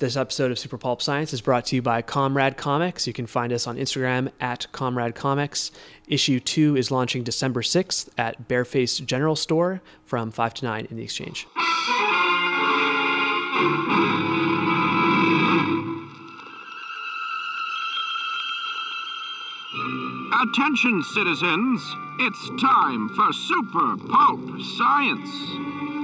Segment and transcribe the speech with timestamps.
[0.00, 3.06] This episode of Super Pulp Science is brought to you by Comrade Comics.
[3.06, 5.70] You can find us on Instagram at Comrade Comics.
[6.08, 10.96] Issue 2 is launching December 6th at Bareface General Store from 5 to 9 in
[10.96, 11.46] the exchange.
[20.40, 21.96] Attention, citizens!
[22.20, 25.99] It's time for Super Pulp Science!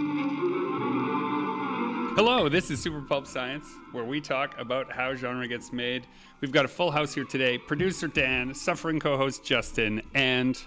[2.16, 6.06] Hello, this is Super Pulp Science, where we talk about how genre gets made.
[6.40, 10.58] We've got a full house here today producer Dan, suffering co host Justin, and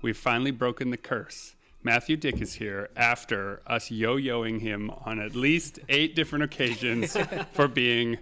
[0.00, 1.54] we've finally broken the curse.
[1.82, 7.14] Matthew Dick is here after us yo yoing him on at least eight different occasions
[7.52, 8.16] for being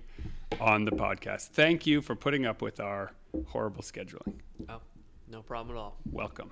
[0.60, 1.50] on the podcast.
[1.50, 3.12] Thank you for putting up with our
[3.46, 4.40] horrible scheduling.
[4.68, 4.80] Oh,
[5.30, 5.96] no problem at all.
[6.10, 6.50] Welcome.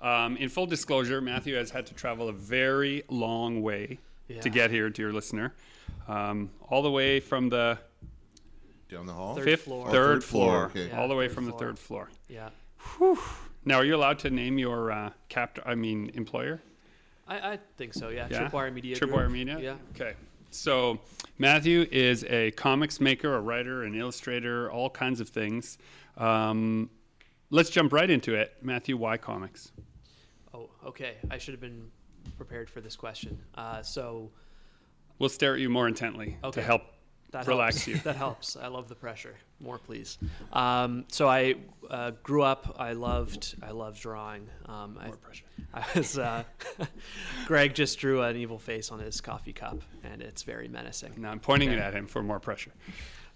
[0.00, 4.40] Um, in full disclosure, Matthew has had to travel a very long way Yeah.
[4.40, 5.54] to get here, dear listener.
[6.08, 7.78] Um, all the way from the
[8.88, 9.34] Down the hall?
[9.34, 9.90] Third fifth, floor.
[9.90, 10.88] third, Oh, third floor, floor, okay.
[10.88, 12.10] Yeah, all the way third from the third floor.
[12.28, 12.50] Yeah.
[13.66, 15.58] Now, are you allowed to name your uh, cap?
[15.64, 16.60] I mean, employer?
[17.26, 18.28] I, I think so, yeah.
[18.30, 18.48] Yeah?
[18.48, 18.94] Tripwire Media.
[18.96, 19.32] Tripwire Group.
[19.32, 19.58] Media.
[19.58, 19.76] Yeah.
[19.94, 20.14] Okay.
[20.50, 21.00] So
[21.38, 25.78] Matthew is a comics maker, a writer, an illustrator, all kinds of things.
[26.18, 26.90] Um,
[27.50, 28.54] let's jump right into it.
[28.62, 29.72] Matthew, why comics?
[30.52, 31.16] Oh, okay.
[31.30, 31.90] I should have been
[32.36, 33.38] prepared for this question.
[33.54, 34.30] Uh, so
[35.18, 36.60] We'll stare at you more intently Okay.
[36.60, 36.82] to help
[37.30, 37.86] that relax helps.
[37.88, 37.96] you.
[38.04, 38.56] that helps.
[38.56, 39.34] I love the pressure.
[39.60, 40.18] More, please.
[40.52, 41.54] Um, so I
[41.90, 42.76] uh, grew up.
[42.78, 43.56] I loved.
[43.62, 44.48] I loved drawing.
[44.66, 45.44] Um, I, More pressure.
[45.74, 46.18] I was.
[46.18, 46.44] Uh,
[47.46, 51.14] Greg just drew an evil face on his coffee cup, and it's very menacing.
[51.16, 52.72] Now I'm pointing it at him for more pressure.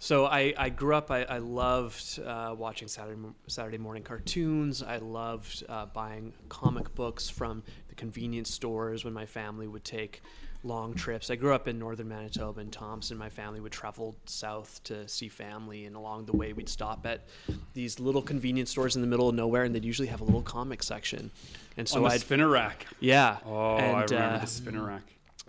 [0.01, 1.11] So I, I grew up.
[1.11, 4.83] I, I loved uh, watching Saturday Saturday morning cartoons.
[4.83, 10.23] I loved uh, buying comic books from the convenience stores when my family would take
[10.63, 11.31] long trips.
[11.31, 13.17] I grew up in northern Manitoba and Thompson.
[13.17, 17.27] My family would travel south to see family, and along the way we'd stop at
[17.75, 20.43] these little convenience stores in the middle of nowhere, and they'd usually have a little
[20.43, 21.31] comic section.
[21.77, 22.87] And so On the I'd spinner rack.
[23.01, 23.39] yeah.
[23.45, 25.03] Oh, I and, remember uh, the spinner rack.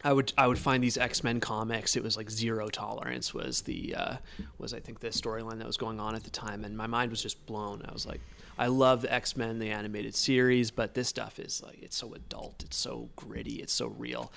[0.03, 1.95] I would I would find these X Men comics.
[1.95, 4.17] It was like zero tolerance was the uh,
[4.57, 7.11] was I think the storyline that was going on at the time, and my mind
[7.11, 7.83] was just blown.
[7.87, 8.21] I was like,
[8.57, 12.13] I love the X Men the animated series, but this stuff is like it's so
[12.13, 14.31] adult, it's so gritty, it's so real,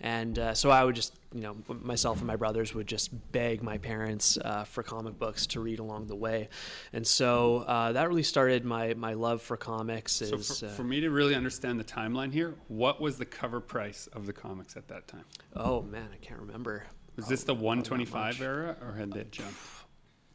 [0.00, 3.62] and uh, so I would just you know myself and my brothers would just beg
[3.62, 6.48] my parents uh, for comic books to read along the way,
[6.92, 10.12] and so uh, that really started my my love for comics.
[10.12, 13.60] So for, uh, for me to really understand the timeline here, what was the cover
[13.60, 15.24] price of the comics at that time?
[15.54, 16.84] oh man, I can't remember.
[17.16, 19.58] Was this the 125 era, or had they jumped?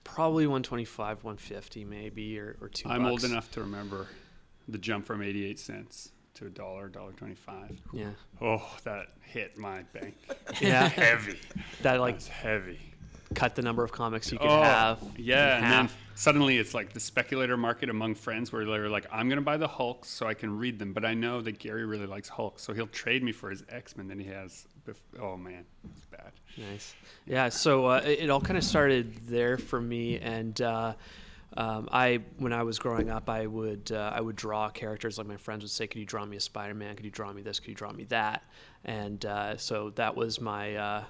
[0.04, 3.24] probably 125 150 maybe or, or two I'm bucks.
[3.24, 4.08] old enough to remember
[4.68, 7.79] the jump from 88 cents to a dollar, dollar 25.
[7.94, 8.09] yeah
[8.41, 10.16] Oh, that hit my bank.
[10.62, 11.40] yeah heavy.
[11.84, 12.79] that like That's heavy.
[13.34, 16.94] cut the number of comics you could Oh, have yeah, and then suddenly it's like
[16.94, 20.34] the speculator market among friends where they're like, I'm gonna buy the Hulk so I
[20.34, 23.31] can read them, but I know that Gary really likes Hulk, so he'll trade me
[23.31, 24.68] for his X Men that he has.
[24.88, 25.63] Bef- oh man,
[25.96, 26.31] it's bad.
[26.57, 26.96] nice
[27.28, 30.94] yeah so uh, it, it all kind of started there for me and uh,
[31.57, 35.28] um, I when I was growing up I would uh, I would draw characters like
[35.28, 37.59] my friends would say could you draw me a Spider-Man could you draw me this
[37.59, 38.44] could you draw me that
[38.85, 41.03] and uh, so that was my uh,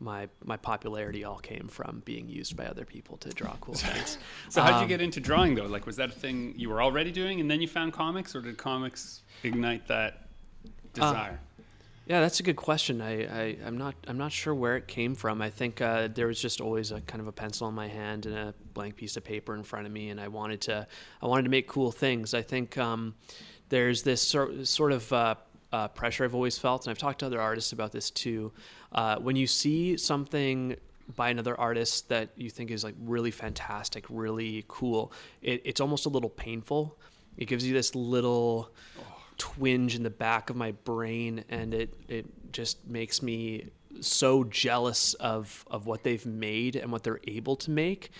[0.00, 4.18] my my popularity all came from being used by other people to draw cool things.
[4.50, 5.66] So how'd you Um, get into drawing though?
[5.66, 8.42] Like, was that a thing you were already doing, and then you found comics, or
[8.42, 10.26] did comics ignite that
[10.92, 11.38] desire?
[12.06, 13.00] Yeah, that's a good question.
[13.00, 15.40] I, I I'm not I'm not sure where it came from.
[15.40, 18.26] I think uh, there was just always a kind of a pencil in my hand
[18.26, 20.86] and a blank piece of paper in front of me, and I wanted to
[21.22, 22.34] I wanted to make cool things.
[22.34, 23.14] I think um,
[23.70, 25.34] there's this sort sort of uh,
[25.72, 28.52] uh, pressure I've always felt, and I've talked to other artists about this too.
[28.92, 30.76] Uh, when you see something
[31.16, 35.10] by another artist that you think is like really fantastic, really cool,
[35.40, 36.98] it, it's almost a little painful.
[37.38, 38.70] It gives you this little
[39.38, 43.68] twinge in the back of my brain and it it just makes me
[44.00, 48.10] so jealous of of what they've made and what they're able to make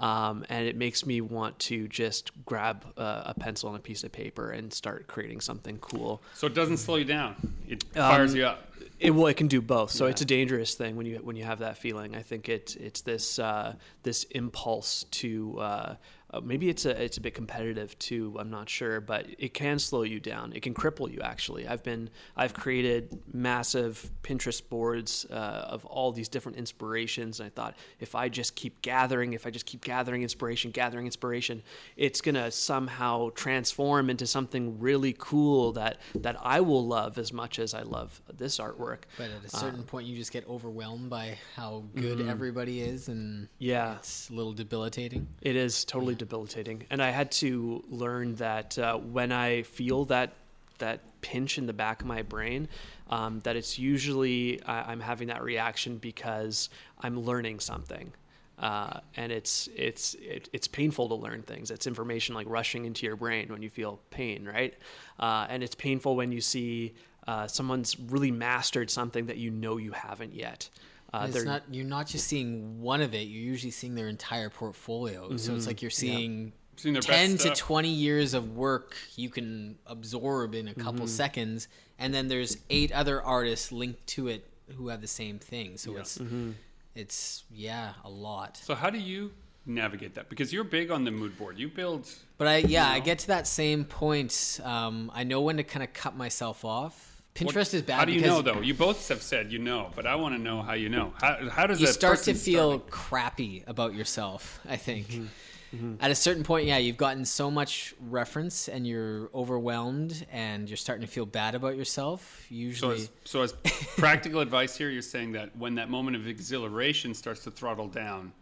[0.00, 4.02] um, and it makes me want to just grab a, a pencil and a piece
[4.02, 7.36] of paper and start creating something cool So it doesn't slow you down;
[7.68, 8.72] it fires Um, you up.
[8.98, 9.92] it well, it can do both.
[9.92, 10.10] So Yeah.
[10.10, 12.16] it's a dangerous thing when you when you have that feeling.
[12.16, 15.94] I think it it's this uh, this impulse to uh,
[16.34, 18.36] uh, maybe it's a it's a bit competitive too.
[18.38, 20.52] I'm not sure, but it can slow you down.
[20.52, 21.20] It can cripple you.
[21.20, 27.46] Actually, I've been I've created massive Pinterest boards uh, of all these different inspirations, and
[27.46, 31.62] I thought if I just keep gathering, if I just keep gathering inspiration, gathering inspiration,
[31.96, 37.60] it's gonna somehow transform into something really cool that that I will love as much
[37.60, 39.02] as I love this artwork.
[39.16, 42.28] But at a certain uh, point, you just get overwhelmed by how good mm-hmm.
[42.28, 45.28] everybody is, and yeah, it's a little debilitating.
[45.40, 46.23] It is totally yeah.
[46.24, 50.32] Debilitating, and I had to learn that uh, when I feel that
[50.78, 52.68] that pinch in the back of my brain,
[53.10, 56.68] um, that it's usually I, I'm having that reaction because
[57.00, 58.12] I'm learning something.
[58.58, 61.70] Uh, and it's it's it, it's painful to learn things.
[61.70, 64.74] It's information like rushing into your brain when you feel pain, right?
[65.18, 66.94] Uh, and it's painful when you see
[67.26, 70.68] uh, someone's really mastered something that you know you haven't yet.
[71.14, 73.28] Uh, it's not you're not just seeing one of it.
[73.28, 75.24] You're usually seeing their entire portfolio.
[75.24, 75.36] Mm-hmm.
[75.36, 75.70] So it's mm-hmm.
[75.70, 76.46] like you're seeing.
[76.46, 76.50] Yeah.
[76.76, 81.06] 10 to 20 years of work you can absorb in a couple mm-hmm.
[81.06, 81.68] seconds
[82.00, 84.44] and then there's eight other artists linked to it
[84.76, 86.00] who have the same thing so yeah.
[86.00, 86.50] it's mm-hmm.
[86.96, 89.30] it's yeah a lot so how do you
[89.66, 92.08] navigate that because you're big on the mood board you build
[92.38, 92.96] but i yeah you know.
[92.96, 96.64] i get to that same point um, i know when to kind of cut myself
[96.64, 97.98] off Pinterest what, is bad.
[97.98, 98.60] How do you know though?
[98.60, 101.12] You both have said you know, but I want to know how you know.
[101.20, 102.90] How, how does you start to feel start?
[102.90, 104.60] crappy about yourself?
[104.68, 105.08] I think.
[105.08, 105.26] Mm-hmm.
[105.74, 105.94] Mm-hmm.
[106.00, 110.76] At a certain point, yeah, you've gotten so much reference and you're overwhelmed and you're
[110.76, 112.46] starting to feel bad about yourself.
[112.48, 113.52] Usually, so as, so as
[113.96, 118.32] practical advice here, you're saying that when that moment of exhilaration starts to throttle down,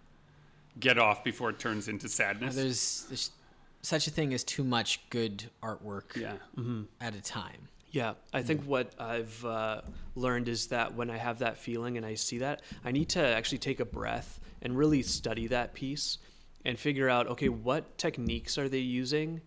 [0.79, 2.55] get off before it turns into sadness.
[2.55, 3.31] there's, there's
[3.81, 6.35] such a thing as too much good artwork yeah.
[6.59, 6.83] mm-hmm.
[7.01, 7.69] at a time.
[7.93, 9.83] Yeah, I think what I've uh,
[10.15, 13.21] learned is that when I have that feeling and I see that, I need to
[13.21, 16.17] actually take a breath and really study that piece
[16.65, 19.43] and figure out okay, what techniques are they using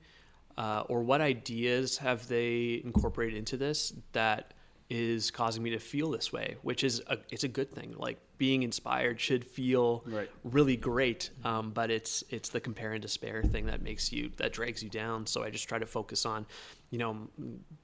[0.59, 4.53] uh, or what ideas have they incorporated into this that
[4.89, 7.95] is causing me to feel this way, which is a, it's a good thing.
[7.97, 10.29] Like being inspired should feel right.
[10.43, 14.53] really great, um, but it's it's the compare and despair thing that makes you that
[14.53, 15.25] drags you down.
[15.25, 16.45] So I just try to focus on,
[16.91, 17.17] you know,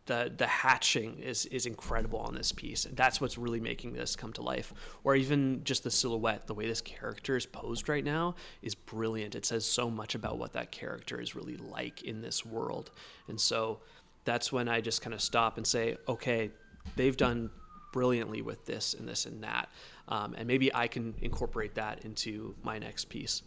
[0.05, 4.15] the the hatching is is incredible on this piece, and that's what's really making this
[4.15, 4.71] come to life.
[5.03, 9.33] Or even just the silhouette, the way this character is posed right now is brilliant.
[9.33, 12.91] It says so much about what that character is really like in this world,
[13.27, 13.79] and so
[14.23, 16.51] that's when I just kind of stop and say, okay,
[16.95, 17.49] they've done
[17.91, 19.69] brilliantly with this and this and that.
[20.07, 23.43] Um, and maybe I can incorporate that into my next piece.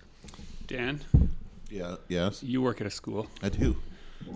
[0.66, 1.00] Dan?
[1.70, 2.42] Yeah, yes.
[2.42, 3.28] You work at a school.
[3.42, 3.76] I do.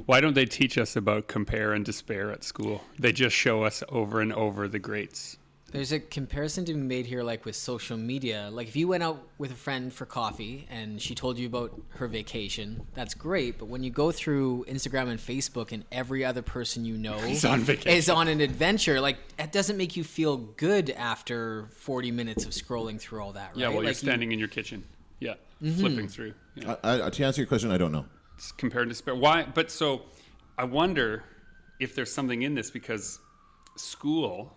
[0.06, 2.82] Why don't they teach us about compare and despair at school?
[2.98, 5.38] They just show us over and over the greats.
[5.70, 8.48] There's a comparison to be made here, like with social media.
[8.50, 11.78] Like if you went out with a friend for coffee and she told you about
[11.90, 13.58] her vacation, that's great.
[13.58, 17.44] But when you go through Instagram and Facebook and every other person you know is
[17.44, 22.12] on vacation, is on an adventure, like that doesn't make you feel good after 40
[22.12, 23.50] minutes of scrolling through all that.
[23.50, 23.58] Right?
[23.58, 24.82] Yeah, while like you're standing you, in your kitchen.
[25.20, 25.80] Yeah, mm-hmm.
[25.80, 26.32] flipping through.
[26.54, 26.76] Yeah.
[26.82, 28.06] I, I, to answer your question, I don't know.
[28.36, 29.14] It's compare and despair.
[29.14, 29.44] Why?
[29.44, 30.02] But so,
[30.56, 31.24] I wonder
[31.78, 33.18] if there's something in this because
[33.76, 34.56] school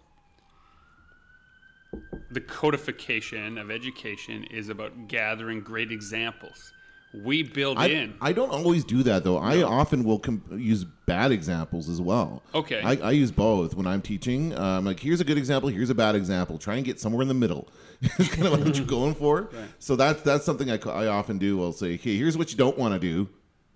[2.32, 6.72] the codification of education is about gathering great examples.
[7.14, 8.16] We build I, in.
[8.22, 9.38] I don't always do that though.
[9.38, 9.46] No.
[9.46, 10.22] I often will
[10.52, 12.42] use bad examples as well.
[12.56, 12.82] Okay.
[12.82, 14.54] I, I use both when I'm teaching.
[14.54, 15.70] I'm um, like, here's a good example.
[15.70, 16.58] Here's a bad example.
[16.58, 17.68] Try and get somewhere in the middle.
[18.18, 19.50] It's kind of what you're going for.
[19.54, 19.70] Right.
[19.78, 21.62] So that's that's something I, I often do.
[21.62, 23.30] I'll say, okay, here's what you don't want to do.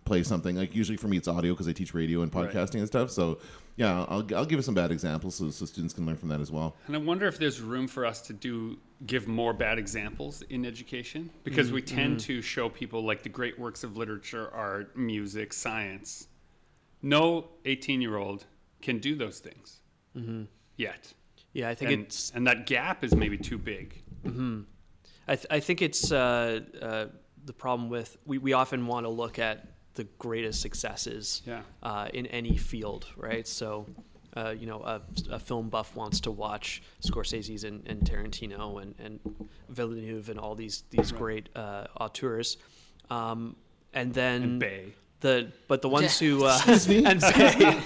[0.06, 2.75] Play something like usually for me it's audio because I teach radio and podcasting right.
[2.75, 3.12] and stuff.
[3.12, 3.39] So
[3.77, 6.39] yeah, I'll, I'll give you some bad examples so, so students can learn from that
[6.39, 6.77] as well.
[6.88, 10.66] And I wonder if there's room for us to do give more bad examples in
[10.66, 11.75] education because mm-hmm.
[11.75, 12.27] we tend mm-hmm.
[12.27, 16.27] to show people like the great works of literature, art, music, science.
[17.01, 18.46] No 18 year old
[18.82, 19.82] can do those things
[20.15, 20.44] mm-hmm.
[20.77, 21.13] yet.
[21.51, 24.01] Yeah, I think and, it's and that gap is maybe too big.
[24.25, 24.62] Mm-hmm.
[25.27, 27.05] I, th- I think it's uh, uh,
[27.46, 31.61] the problem with we, we often want to look at the greatest successes yeah.
[31.81, 33.47] uh, in any field, right?
[33.47, 33.87] So,
[34.35, 38.93] uh, you know, a, a, film buff wants to watch Scorsese's and, and Tarantino and,
[38.99, 39.19] and
[39.69, 41.21] Villeneuve and all these these right.
[41.21, 42.57] great uh, auteurs,
[43.09, 43.55] um,
[43.93, 44.93] and then and Bay.
[45.21, 47.81] The but the ones who uh, and Bay.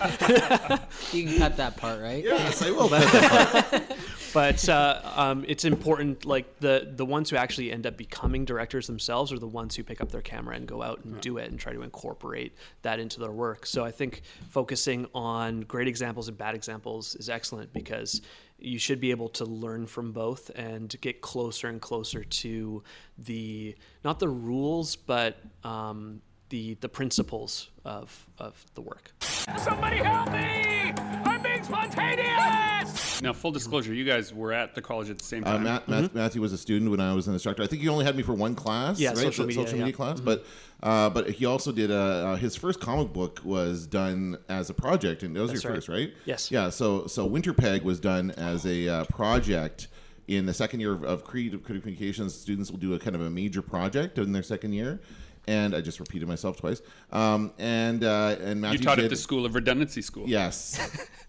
[1.14, 2.24] you can cut that part, right?
[2.24, 3.99] Yes, I will cut that part
[4.34, 6.26] but uh, um, it's important.
[6.26, 9.84] Like the the ones who actually end up becoming directors themselves are the ones who
[9.84, 11.22] pick up their camera and go out and right.
[11.22, 13.66] do it and try to incorporate that into their work.
[13.66, 18.22] So I think focusing on great examples and bad examples is excellent because
[18.58, 22.84] you should be able to learn from both and get closer and closer to
[23.18, 29.12] the not the rules but um, the the principles of of the work.
[29.58, 30.94] Somebody help me!
[30.98, 32.79] I'm being spontaneous.
[33.22, 35.64] Now, full disclosure, you guys were at the college at the same Uh, time.
[35.64, 37.62] Matt, Matt, Matthew was a student when I was an instructor.
[37.62, 39.18] I think you only had me for one class, Yeah, right?
[39.18, 39.86] social The media, social yeah.
[39.86, 40.20] media class.
[40.22, 40.46] But
[40.82, 44.74] uh, but he also did a, uh, his first comic book was done as a
[44.74, 45.78] project, and that was That's your right.
[45.78, 46.14] first, right?
[46.26, 46.50] Yes.
[46.52, 46.70] Yeah.
[46.70, 49.88] So so Winterpeg was done as a uh, project.
[50.30, 53.30] In the second year of, of creative communications, students will do a kind of a
[53.32, 55.02] major project in their second year,
[55.48, 56.84] and I just repeated myself twice.
[57.12, 60.30] Um, and uh, and you Matthew taught did, at the School of Redundancy School.
[60.30, 60.80] Yes.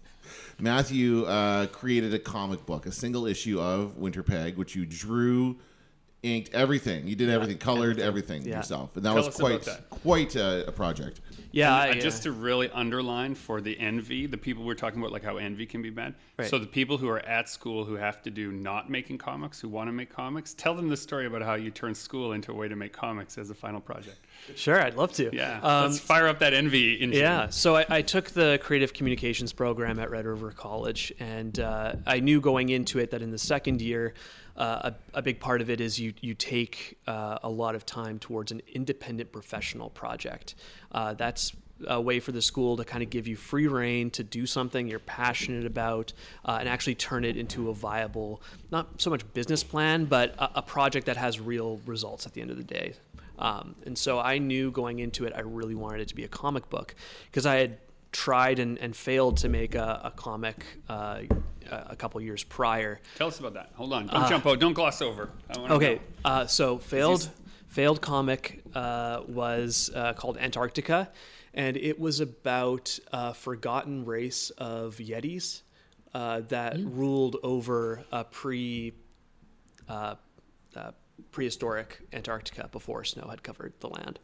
[0.61, 5.57] Matthew uh, created a comic book, a single issue of Winterpeg, which you drew,
[6.23, 7.07] inked everything.
[7.07, 8.57] You did everything, colored everything, Yeah.
[8.57, 9.89] yourself, and that Tell was us about quite that.
[9.89, 11.19] quite a, a project.
[11.53, 14.99] Yeah, And, I, uh, just to really underline for the envy, the people we're talking
[15.01, 16.13] about, like how envy can be bad.
[16.37, 16.47] Right.
[16.49, 19.67] So the people who are at school who have to do not making comics, who
[19.67, 22.55] want to make comics, tell them the story about how you turned school into a
[22.55, 24.19] way to make comics as a final project.
[24.55, 25.29] sure, I'd love to.
[25.35, 26.93] Yeah, Um, let's fire up that envy.
[27.01, 27.19] Engine.
[27.19, 31.95] Yeah, so I, I took the creative communications program at Red River College, and uh,
[32.07, 34.13] I knew going into it that in the second year,
[34.57, 37.85] uh, a, a big part of it is you you take uh, a lot of
[37.85, 40.55] time towards an independent professional project.
[40.91, 41.53] Uh, that's
[41.87, 44.87] a way for the school to kind of give you free reign to do something
[44.87, 46.13] you're passionate about
[46.45, 48.41] uh, and actually turn it into a viable,
[48.71, 52.41] not so much business plan, but a, a project that has real results at the
[52.41, 52.93] end of the day.
[53.39, 56.27] Um, and so I knew going into it, I really wanted it to be a
[56.27, 56.93] comic book
[57.25, 57.77] because I had
[58.11, 61.21] tried and, and failed to make a, a comic uh,
[61.69, 62.99] a couple years prior.
[63.17, 63.69] Tell us about that.
[63.75, 64.07] Hold on.
[64.07, 64.59] Don't jump out.
[64.59, 65.29] Don't gloss over.
[65.49, 67.29] I Uh, Okay, uh, so failed
[67.67, 71.09] failed comic uh, was uh, called Antarctica,
[71.53, 75.61] and it was about a forgotten race of Yetis
[76.13, 78.93] uh, that ruled over a pre
[79.87, 80.15] uh,
[80.75, 80.91] uh,
[81.31, 84.19] prehistoric Antarctica before snow had covered the land.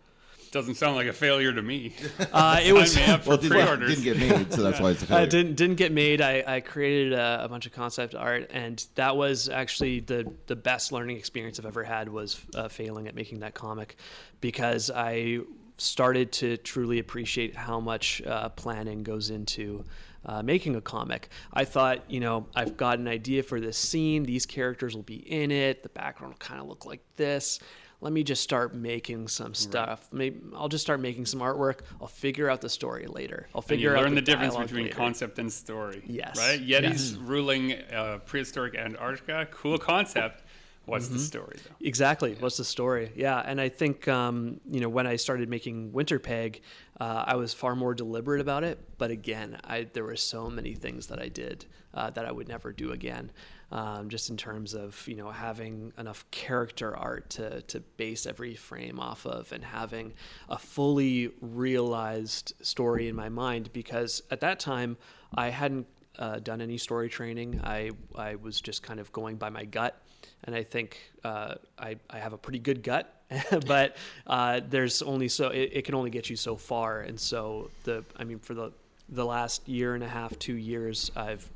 [0.52, 1.94] Doesn't sound like a failure to me.
[2.34, 2.94] Uh, it was.
[2.94, 5.24] Sign me for Well, it didn't, didn't get made, so that's why it's a failure.
[5.24, 6.22] it didn't didn't get made.
[6.22, 10.56] I, I created a, a bunch of concept art, and that was actually the the
[10.56, 12.10] best learning experience I've ever had.
[12.10, 13.98] Was uh, failing at making that comic,
[14.42, 15.40] because I
[15.78, 19.86] started to truly appreciate how much uh, planning goes into
[20.26, 21.30] uh, making a comic.
[21.54, 24.24] I thought, you know, I've got an idea for this scene.
[24.24, 25.84] These characters will be in it.
[25.84, 27.60] The background will kind of look like this.
[28.00, 30.08] Let me just start making some stuff.
[30.12, 31.80] Maybe I'll just start making some artwork.
[32.00, 33.48] I'll figure out the story later.
[33.56, 34.96] I'll And you figure out learn the, difference between later.
[34.96, 36.04] concept and story.
[36.06, 36.38] Yes.
[36.38, 36.62] Right?
[36.66, 39.48] Yetis ruling uh, prehistoric Antarctica.
[39.50, 40.44] Cool concept.
[40.88, 41.14] What's Mm-hmm.
[41.18, 41.76] the story, though?
[41.82, 42.36] Exactly.
[42.40, 43.12] What's the story?
[43.16, 46.62] Yeah, and I think um, you know when I started making Winter Peg,
[47.00, 48.80] uh, I was far more deliberate about it.
[48.98, 52.48] But again, I there were so many things that I did uh, that I would
[52.48, 53.32] never do again.
[53.70, 58.56] Um, just in terms of you know having enough character art to to base every
[58.56, 60.14] frame off of, and having
[60.48, 63.74] a fully realized story in my mind.
[63.74, 64.96] Because at that time,
[65.36, 65.86] I hadn't
[66.18, 67.60] uh, done any story training.
[67.62, 70.02] I I was just kind of going by my gut
[70.44, 73.14] and I think uh, I, I have a pretty good gut,
[73.68, 77.70] but uh, there's only so it, it can only get you so far, and so
[77.84, 78.72] the I mean for the
[79.10, 81.50] the last year and a half, two years, I've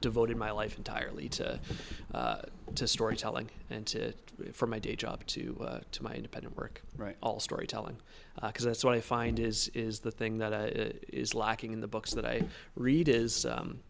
[0.00, 1.58] devoted my life entirely to
[2.14, 2.42] uh,
[2.74, 4.12] to storytelling and to
[4.52, 6.82] from my day job to uh, to my independent work.
[6.96, 7.16] Right.
[7.22, 7.96] all storytelling,
[8.42, 11.88] because that's what I find is is the thing that I, is lacking in the
[11.88, 12.42] books that I
[12.74, 13.46] read is.
[13.46, 13.80] Um,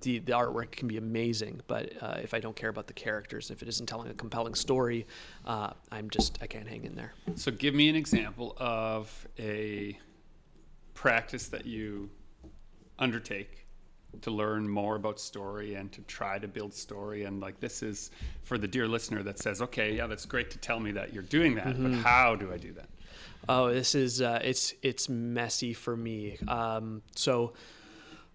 [0.00, 3.50] the, the artwork can be amazing, but uh, if I don't care about the characters,
[3.50, 5.06] if it isn't telling a compelling story,
[5.46, 7.12] uh, I'm just I can't hang in there.
[7.34, 9.98] So give me an example of a
[10.94, 12.10] practice that you
[12.98, 13.66] undertake
[14.20, 18.10] to learn more about story and to try to build story and like this is
[18.42, 21.22] for the dear listener that says okay yeah that's great to tell me that you're
[21.22, 22.90] doing that but how do i do that
[23.48, 26.38] Oh, this is uh, it's it's messy for me.
[26.48, 27.52] Um, so.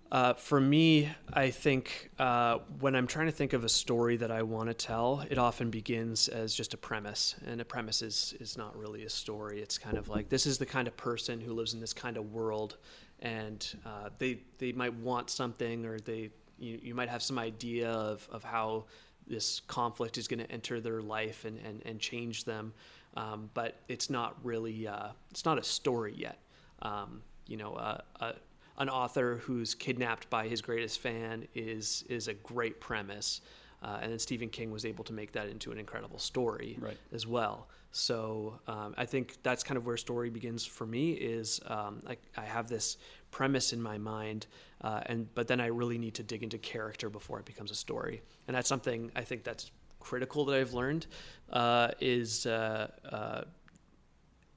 [0.09, 4.31] Uh, for me, I think uh, when I'm trying to think of a story that
[4.31, 8.33] I want to tell, it often begins as just a premise, and a premise is
[8.39, 9.61] is not really a story.
[9.61, 12.15] It's kind of like this is the kind of person who lives in this kind
[12.15, 12.77] of world,
[13.19, 17.89] and uh, they they might want something, or they you, you might have some idea
[17.91, 18.85] of of how
[19.27, 22.73] this conflict is going to enter their life and and, and change them,
[23.17, 26.39] um, but it's not really uh, it's not a story yet.
[26.81, 28.33] Um, you know, uh, uh,
[28.77, 33.41] an author who's kidnapped by his greatest fan is is a great premise,
[33.83, 36.97] uh, and then Stephen King was able to make that into an incredible story Right.
[37.11, 37.67] as well.
[37.91, 41.11] So um, I think that's kind of where story begins for me.
[41.13, 42.97] Is um, I, I have this
[43.31, 44.45] premise in my mind,
[44.81, 47.75] uh, and but then I really need to dig into character before it becomes a
[47.75, 51.07] story, and that's something I think that's critical that I've learned
[51.51, 52.45] uh, is.
[52.45, 53.41] Uh, uh,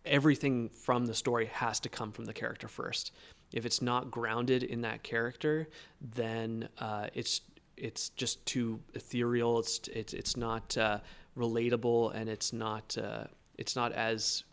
[0.07, 3.13] everything from the story has to come from the character first.
[3.53, 5.69] If it's not grounded in that character,
[6.01, 7.41] then uh, it's
[7.77, 9.59] it's just too ethereal.
[9.59, 11.01] It's it's it's not uh,
[11.37, 13.25] relatable, and it's not uh,
[13.59, 14.45] it's not as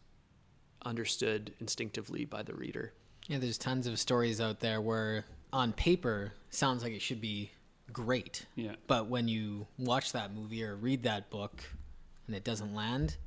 [0.86, 2.94] understood instinctively by the reader.
[3.28, 7.52] Yeah, there's tons of stories out there where on paper sounds like it should be
[7.92, 8.46] great.
[8.56, 8.76] Yeah.
[8.88, 11.64] But when you watch that movie or read that book
[12.26, 13.18] and it doesn't land,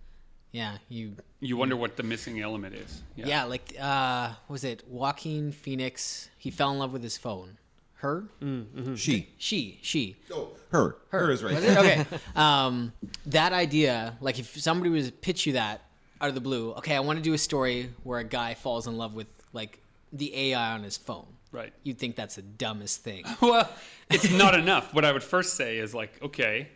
[0.52, 3.02] yeah, you you wonder what the missing element is.
[3.16, 7.58] Yeah, yeah like uh was it Joaquin Phoenix, he fell in love with his phone.
[8.00, 8.24] Her?
[8.42, 8.94] Mm-hmm.
[8.94, 9.28] She.
[9.36, 9.78] She.
[9.82, 10.16] She.
[10.32, 10.96] Oh, her.
[11.10, 11.54] Her, her is right.
[11.54, 12.06] okay.
[12.34, 12.94] Um,
[13.26, 15.82] that idea, like if somebody was to pitch you that
[16.18, 18.86] out of the blue, okay, I want to do a story where a guy falls
[18.86, 19.80] in love with like
[20.14, 21.26] the AI on his phone.
[21.52, 21.74] Right.
[21.82, 23.24] You'd think that's the dumbest thing.
[23.42, 23.70] well,
[24.08, 24.94] it's not enough.
[24.94, 26.68] What I would first say is like, okay,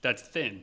[0.00, 0.62] that's thin.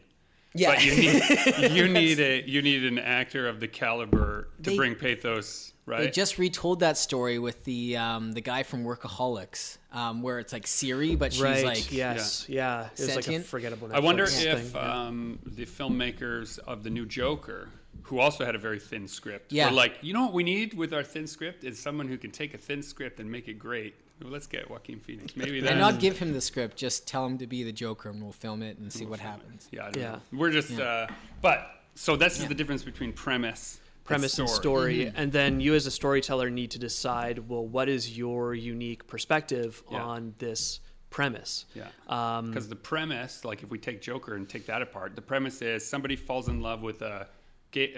[0.57, 0.75] Yeah.
[0.75, 4.75] But you need you need a you need an actor of the caliber to they,
[4.75, 6.01] bring pathos, right?
[6.01, 10.53] They just retold that story with the um, the guy from Workaholics, um, where it's
[10.53, 11.65] like Siri, but she's right.
[11.65, 12.89] like yes, yeah, yeah.
[12.93, 13.87] it's like a forgettable.
[13.89, 17.69] Netflix I wonder if um, the filmmakers of the new Joker
[18.07, 19.51] who also had a very thin script.
[19.51, 19.67] Yeah.
[19.67, 22.31] We're like, you know what we need with our thin script is someone who can
[22.31, 23.95] take a thin script and make it great.
[24.21, 25.35] Well, let's get Joaquin Phoenix.
[25.35, 25.71] Maybe that.
[25.71, 26.77] And not give him the script.
[26.77, 29.19] Just tell him to be the Joker, and we'll film it and see we'll what
[29.19, 29.67] happens.
[29.71, 29.75] It.
[29.75, 29.91] Yeah.
[29.95, 30.11] yeah.
[30.11, 30.21] Know.
[30.33, 30.71] We're just.
[30.71, 30.83] Yeah.
[30.83, 31.07] Uh,
[31.41, 32.43] but so this yeah.
[32.43, 33.79] is the difference between premise.
[34.03, 34.97] Premise and story, and, story.
[35.05, 35.21] Mm-hmm.
[35.21, 37.49] and then you as a storyteller need to decide.
[37.49, 41.65] Well, what is your unique perspective on this premise?
[41.75, 41.87] Yeah.
[42.05, 45.61] Because um, the premise, like if we take Joker and take that apart, the premise
[45.61, 47.27] is somebody falls in love with a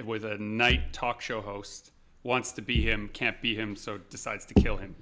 [0.03, 1.91] with a night talk show host
[2.23, 4.95] wants to be him, can't be him, so decides to kill him.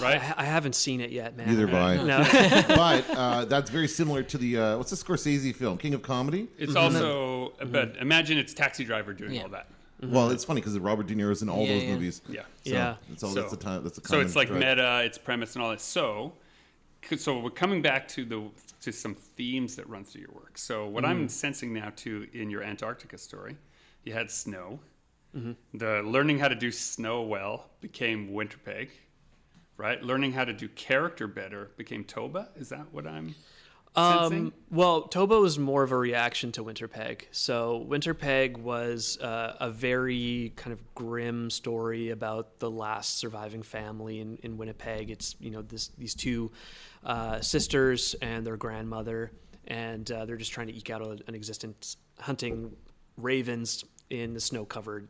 [0.00, 0.20] Right?
[0.20, 1.48] I, I haven't seen it yet, man.
[1.48, 1.96] Neither have I.
[2.02, 2.18] No.
[2.76, 6.48] but uh, that's very similar to the uh, what's the Scorsese film, King of Comedy.
[6.58, 6.78] It's mm-hmm.
[6.78, 7.72] also, mm-hmm.
[7.72, 9.42] but imagine it's Taxi Driver doing yeah.
[9.42, 9.66] all that.
[10.00, 10.14] Mm-hmm.
[10.14, 11.92] Well, it's funny because Robert De Niro's in all yeah, those yeah.
[11.92, 12.22] movies.
[12.28, 12.94] Yeah, so yeah.
[13.08, 13.30] That's all.
[13.30, 13.82] So, that's the time.
[13.82, 14.08] That's the.
[14.08, 15.80] So it's like meta, it's premise, and all that.
[15.80, 16.32] So,
[17.16, 18.50] so we're coming back to the
[18.82, 20.58] to some themes that run through your work.
[20.58, 21.28] So what I'm mm-hmm.
[21.28, 23.56] sensing now too in your Antarctica story
[24.04, 24.80] you had snow.
[25.36, 25.78] Mm-hmm.
[25.78, 28.90] The learning how to do snow well became Winterpeg,
[29.76, 30.02] right?
[30.02, 32.48] Learning how to do character better became Toba.
[32.56, 33.34] Is that what I'm
[33.94, 37.22] um, well, Toba was more of a reaction to Winterpeg.
[37.30, 44.20] So Winterpeg was uh, a very kind of grim story about the last surviving family
[44.20, 45.10] in, in Winnipeg.
[45.10, 46.50] It's you know this, these two
[47.04, 49.30] uh, sisters and their grandmother,
[49.66, 52.74] and uh, they're just trying to eke out an existence hunting
[53.18, 55.08] ravens in the snow covered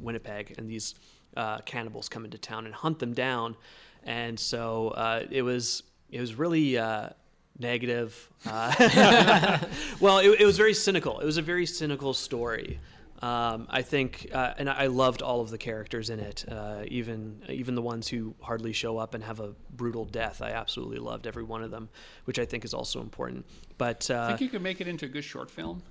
[0.00, 0.94] Winnipeg, and these
[1.36, 3.56] uh, cannibals come into town and hunt them down.
[4.04, 7.10] And so uh, it was it was really uh,
[7.58, 8.28] negative.
[8.46, 9.58] Uh,
[10.00, 11.20] well, it, it, was very cynical.
[11.20, 12.80] It was a very cynical story.
[13.22, 17.42] Um, I think, uh, and I loved all of the characters in it, uh, even
[17.50, 20.40] even the ones who hardly show up and have a brutal death.
[20.40, 21.90] I absolutely loved every one of them,
[22.24, 23.44] which I think is also important.
[23.76, 25.82] But I think you could make it into a good short film.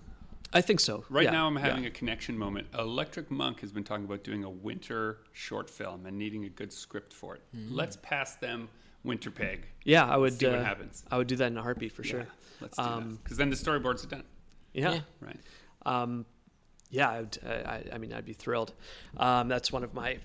[0.51, 1.03] I think so.
[1.09, 1.31] Right yeah.
[1.31, 1.89] now, I'm having yeah.
[1.89, 2.67] a connection moment.
[2.77, 6.73] Electric Monk has been talking about doing a winter short film and needing a good
[6.73, 7.41] script for it.
[7.55, 7.67] Mm.
[7.71, 8.69] Let's pass them
[9.03, 9.59] Winter Winterpeg.
[9.83, 10.39] Yeah, I would.
[10.39, 11.03] See uh, what happens.
[11.11, 12.27] I would do that in a heartbeat for sure.
[12.61, 14.23] let's do um, that because then the storyboards are done.
[14.73, 14.93] Yeah.
[14.93, 14.99] yeah.
[15.21, 15.39] Right.
[15.85, 16.25] Um,
[16.91, 18.73] yeah, I, would, I, I, mean, I'd be thrilled.
[19.17, 20.17] Um, that's one of my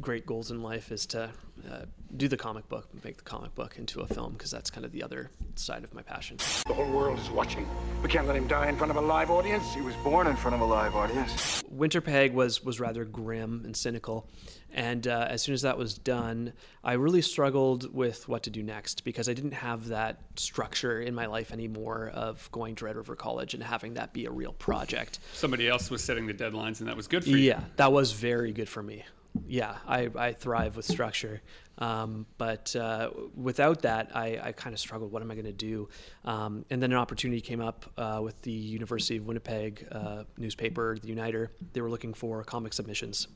[0.00, 1.30] great goals in life is to
[1.70, 1.84] uh,
[2.16, 4.92] do the comic book, make the comic book into a film because that's kind of
[4.92, 6.38] the other side of my passion.
[6.66, 7.68] The whole world is watching.
[8.02, 9.74] We can't let him die in front of a live audience.
[9.74, 11.62] He was born in front of a live audience.
[11.74, 14.26] Winterpeg was was rather grim and cynical,
[14.72, 18.62] and uh, as soon as that was done, I really struggled with what to do
[18.62, 22.96] next because I didn't have that structure in my life anymore of going to Red
[22.96, 25.18] River College and having that be a real project.
[25.34, 27.36] Somebody else was setting the deadlines, and that was good for you.
[27.36, 29.04] Yeah, that was very good for me
[29.46, 31.40] yeah, I, I thrive with structure.
[31.78, 35.12] Um, but uh, without that, I, I kind of struggled.
[35.12, 35.88] What am I going to do?
[36.24, 40.98] Um, and then an opportunity came up uh, with the University of Winnipeg uh, newspaper,
[41.00, 41.52] The Uniter.
[41.72, 43.28] They were looking for comic submissions.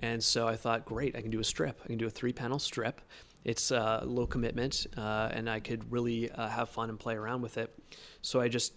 [0.00, 1.80] And so I thought, great, I can do a strip.
[1.84, 3.00] I can do a three panel strip.
[3.44, 7.42] It's uh, low commitment, uh, and I could really uh, have fun and play around
[7.42, 7.72] with it.
[8.20, 8.72] So I just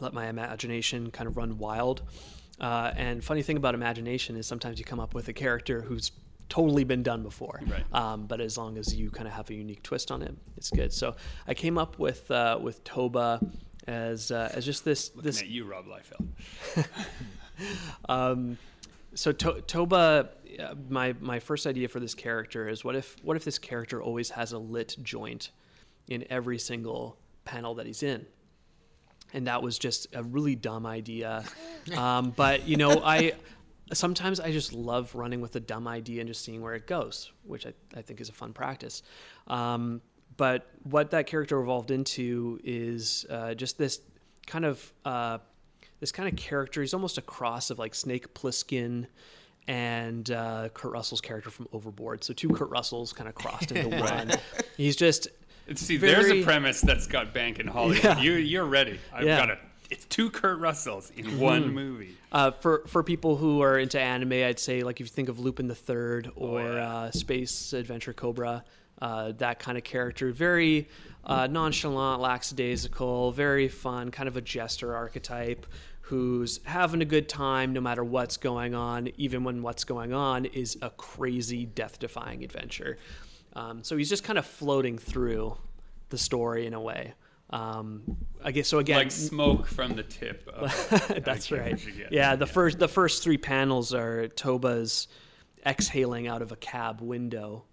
[0.00, 2.02] let my imagination kind of run wild.
[2.60, 6.10] Uh, and funny thing about imagination is sometimes you come up with a character who's
[6.48, 7.60] totally been done before.
[7.66, 7.84] Right.
[7.92, 10.70] Um, but as long as you kind of have a unique twist on it, it's
[10.70, 10.92] good.
[10.92, 13.40] So I came up with uh, with Toba
[13.86, 15.40] as uh, as just this Looking this.
[15.40, 16.86] At you, Rob Liefeld.
[18.08, 18.58] um,
[19.14, 23.36] so to- Toba, uh, my my first idea for this character is what if what
[23.36, 25.50] if this character always has a lit joint
[26.08, 28.26] in every single panel that he's in
[29.34, 31.44] and that was just a really dumb idea.
[31.96, 33.32] Um, but you know, I
[33.92, 37.32] sometimes I just love running with a dumb idea and just seeing where it goes,
[37.44, 39.02] which I, I think is a fun practice.
[39.46, 40.02] Um,
[40.36, 44.00] but what that character evolved into is uh, just this
[44.46, 45.38] kind of uh,
[46.00, 46.80] this kind of character.
[46.80, 49.06] He's almost a cross of like Snake Plissken
[49.66, 52.24] and uh, Kurt Russell's character from Overboard.
[52.24, 54.32] So two Kurt Russells kind of crossed into one.
[54.76, 55.28] He's just
[55.74, 55.96] see.
[55.96, 58.04] Very, there's a premise that's got bank in Hollywood.
[58.04, 58.20] Yeah.
[58.20, 58.98] You you're ready.
[59.12, 59.38] I've yeah.
[59.38, 59.58] got it.
[59.90, 61.38] It's two Kurt Russells in mm-hmm.
[61.38, 62.16] one movie.
[62.30, 65.38] Uh, for for people who are into anime, I'd say like if you think of
[65.38, 66.88] Lupin the Third or oh, yeah.
[66.88, 68.64] uh, Space Adventure Cobra,
[69.00, 70.88] uh, that kind of character, very
[71.24, 75.66] uh, nonchalant, lackadaisical, very fun, kind of a jester archetype
[76.02, 80.46] who's having a good time no matter what's going on, even when what's going on
[80.46, 82.96] is a crazy, death defying adventure.
[83.54, 85.58] Um, so he's just kind of floating through
[86.08, 87.12] the story in a way.
[87.50, 88.02] Um,
[88.42, 88.78] I guess so.
[88.78, 90.48] Again, like smoke from the tip.
[90.48, 91.78] Of that's right.
[92.10, 92.52] Yeah, the yeah.
[92.52, 95.08] first the first three panels are Toba's
[95.66, 97.64] exhaling out of a cab window,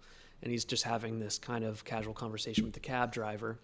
[0.42, 3.58] and he's just having this kind of casual conversation with the cab driver.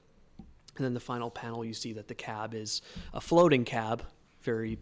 [0.76, 2.80] And then the final panel, you see that the cab is
[3.12, 4.04] a floating cab
[4.42, 4.78] very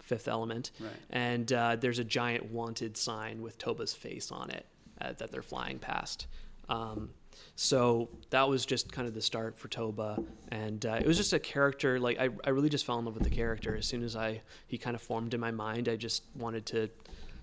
[0.00, 0.70] Fifth Element.
[0.80, 0.90] Right.
[1.10, 4.66] And uh, there's a giant wanted sign with Toba's face on it
[5.00, 6.26] uh, that they're flying past.
[6.68, 7.10] Um,
[7.56, 11.32] so that was just kind of the start for Toba, and uh, it was just
[11.32, 11.98] a character.
[12.00, 14.42] Like I, I really just fell in love with the character as soon as I
[14.66, 15.88] he kind of formed in my mind.
[15.88, 16.90] I just wanted to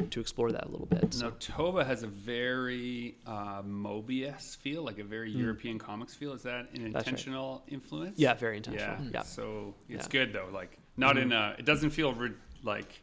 [0.10, 1.13] to explore that a little bit.
[1.13, 1.30] So.
[1.30, 5.38] Now, Toba has a very uh, Moebius feel, like a very mm.
[5.38, 6.34] European comics feel.
[6.34, 7.73] Is that an intentional right.
[7.73, 8.17] influence?
[8.17, 8.97] Yeah, very intentional.
[9.04, 9.12] Yeah.
[9.13, 9.21] yeah.
[9.21, 10.12] So it's yeah.
[10.12, 10.49] good though.
[10.51, 11.32] Like not mm-hmm.
[11.32, 11.56] in a.
[11.58, 12.32] It doesn't feel re-
[12.63, 13.01] like.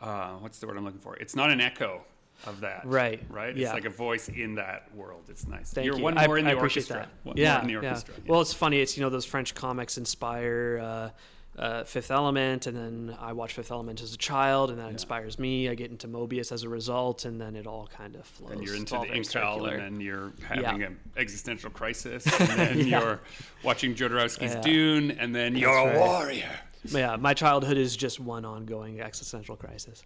[0.00, 1.14] Uh, what's the word I'm looking for?
[1.16, 2.00] It's not an echo
[2.46, 2.82] of that.
[2.84, 3.22] Right.
[3.28, 3.56] Right.
[3.56, 5.24] It's like a voice in that world.
[5.28, 5.72] It's nice.
[5.72, 6.02] Thank You're you.
[6.02, 7.08] one more I, in the orchestra.
[7.22, 8.14] One yeah, the orchestra.
[8.14, 8.22] Yeah.
[8.24, 8.30] yeah.
[8.30, 8.80] Well, it's funny.
[8.80, 10.80] It's you know those French comics inspire.
[10.82, 11.10] Uh,
[11.58, 14.92] uh, Fifth Element, and then I watched Fifth Element as a child, and that yeah.
[14.92, 15.68] inspires me.
[15.68, 18.52] I get into Moebius as a result, and then it all kind of flows.
[18.52, 20.86] And you're into the Incal, and then you're having yeah.
[20.86, 23.00] an existential crisis, and then yeah.
[23.00, 23.20] you're
[23.62, 26.50] watching Jodorowsky's Dune, and then you're a warrior.
[26.84, 30.02] Yeah, my childhood is just one ongoing existential crisis.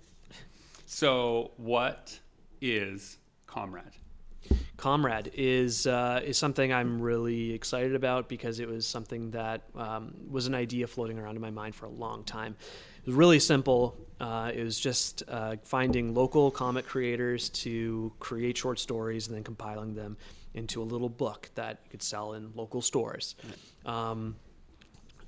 [0.86, 2.18] So, what
[2.64, 3.84] is Comrade?
[4.76, 10.14] Comrade is uh, is something I'm really excited about because it was something that um,
[10.28, 12.56] was an idea floating around in my mind for a long time.
[12.98, 13.96] It was really simple.
[14.20, 19.44] Uh, it was just uh, finding local comic creators to create short stories and then
[19.44, 20.16] compiling them
[20.54, 23.36] into a little book that you could sell in local stores.
[23.84, 24.36] Um,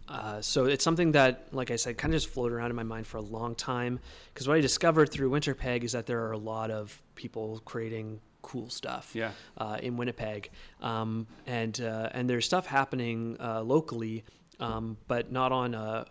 [0.08, 2.82] uh, so it's something that, like I said, kind of just floated around in my
[2.82, 3.98] mind for a long time.
[4.32, 8.20] Because what I discovered through Winterpeg is that there are a lot of people creating
[8.42, 9.32] cool stuff yeah.
[9.58, 14.24] uh, in Winnipeg, um, and uh, and there's stuff happening uh, locally,
[14.60, 16.06] um, but not on a,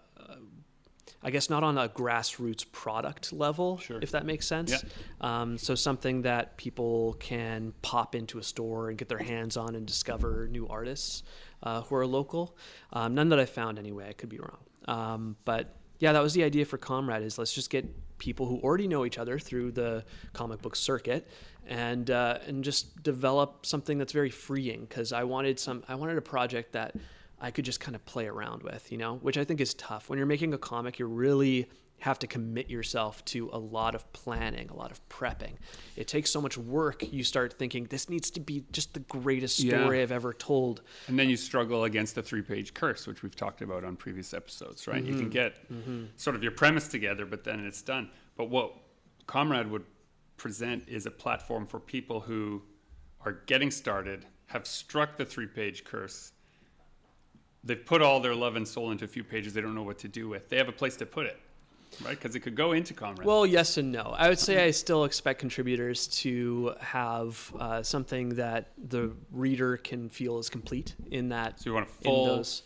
[1.25, 3.97] I guess not on a grassroots product level, sure.
[3.99, 4.71] if that makes sense.
[4.71, 5.41] Yeah.
[5.41, 9.73] Um, so something that people can pop into a store and get their hands on
[9.73, 11.23] and discover new artists
[11.63, 12.55] uh, who are local.
[12.93, 14.07] Um, none that I found anyway.
[14.07, 17.23] I could be wrong, um, but yeah, that was the idea for Comrade.
[17.23, 17.87] Is let's just get
[18.19, 21.27] people who already know each other through the comic book circuit
[21.65, 26.19] and uh, and just develop something that's very freeing because I wanted some I wanted
[26.19, 26.95] a project that
[27.39, 30.09] I could just kind of play around with, you know, which I think is tough.
[30.09, 31.67] When you're making a comic, you really
[31.99, 35.53] have to commit yourself to a lot of planning, a lot of prepping.
[35.95, 37.11] It takes so much work.
[37.11, 40.03] You start thinking this needs to be just the greatest story yeah.
[40.03, 40.81] I've ever told.
[41.07, 44.87] And then you struggle against the three-page curse, which we've talked about on previous episodes,
[44.87, 44.97] right?
[44.97, 45.07] Mm-hmm.
[45.07, 45.31] You can mm-hmm.
[45.31, 46.05] get mm-hmm.
[46.17, 48.09] sort of your premise together, but then it's done.
[48.35, 48.73] But what
[49.25, 49.85] Comrade would
[50.37, 52.61] present is a platform for people who
[53.21, 56.33] are getting started, have struck the three page curse.
[57.65, 59.97] They've put all their love and soul into a few pages they don't know what
[59.99, 60.49] to do with.
[60.49, 61.39] They have a place to put it,
[62.03, 62.11] right?
[62.11, 63.25] Because it could go into Comrade.
[63.25, 64.13] Well, yes and no.
[64.15, 70.09] I would say I still expect contributors to have uh, something that the reader can
[70.09, 71.59] feel is complete in that.
[71.59, 72.61] So you want a full those,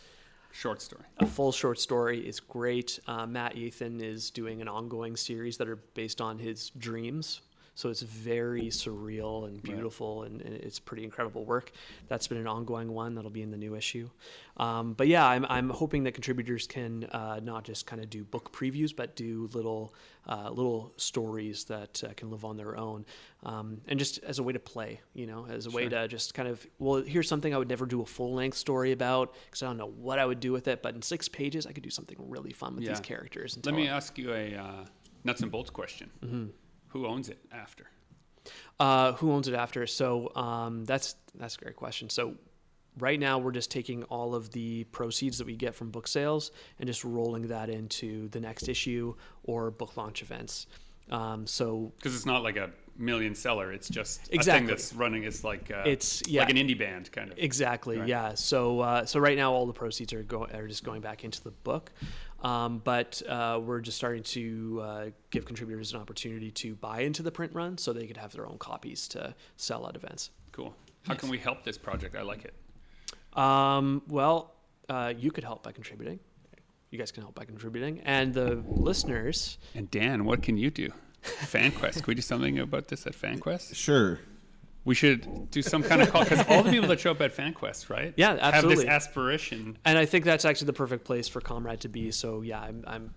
[0.51, 1.03] short story.
[1.19, 2.99] A full short story is great.
[3.07, 7.41] Uh, Matt Ethan is doing an ongoing series that are based on his dreams
[7.79, 10.31] so it's very surreal and beautiful, right.
[10.31, 11.71] and, and, it's pretty incredible work.
[12.09, 14.09] That's been an ongoing one that'll be in the new issue.
[14.57, 18.25] Um, but yeah, I'm, I'm hoping that contributors can uh, not just kind of do
[18.25, 19.93] book previews, but do little
[20.27, 23.05] uh, little stories that uh, can live on their own,
[23.43, 25.79] um, and just as a way to play, you know, as a sure.
[25.79, 28.57] way to just kind of well, here's something I would never do a full length
[28.57, 31.29] story about because I don't know what I would do with it, but in six
[31.29, 32.89] pages I could do something really fun with yeah.
[32.89, 33.57] these characters.
[33.63, 34.85] Let me ask you a uh,
[35.23, 36.09] nuts and bolts question.
[36.21, 36.47] Mm-hmm
[36.89, 37.87] who owns it after?
[38.79, 39.87] Uh, who owns it after?
[39.87, 42.09] So um, that's that's a great question.
[42.09, 42.35] So
[42.97, 46.51] right now we're just taking all of the proceeds that we get from book sales
[46.79, 50.67] and just rolling that into the next issue or book launch events.
[51.11, 54.51] Um, so because it's not like a million seller, it's just exactly.
[54.51, 55.23] a thing that's running.
[55.23, 57.37] It's like uh, it's yeah, like an indie band kind of.
[57.37, 57.97] Exactly.
[57.97, 58.07] Right.
[58.07, 58.33] Yeah.
[58.35, 61.43] So uh, so right now all the proceeds are going are just going back into
[61.43, 61.91] the book.
[62.43, 67.21] Um, but uh, we're just starting to uh, give contributors an opportunity to buy into
[67.21, 70.29] the print run so they could have their own copies to sell at events.
[70.51, 70.73] Cool.
[71.05, 71.21] How nice.
[71.21, 72.15] can we help this project?
[72.15, 72.53] I like it.
[73.37, 74.55] Um, well,
[74.87, 76.19] uh, you could help by contributing.
[76.91, 79.59] You guys can help by contributing, and the listeners.
[79.75, 80.91] And Dan, what can you do?
[81.23, 81.93] FanQuest.
[81.93, 83.75] can we do something about this at FanQuest?
[83.75, 84.19] Sure.
[84.89, 87.37] We should do some kind of call because all the people that show up at
[87.37, 88.11] FanQuest, right?
[88.17, 88.87] Yeah, absolutely.
[88.87, 92.09] Have this aspiration, and I think that's actually the perfect place for Comrade to be.
[92.09, 93.13] So yeah, I'm, I'm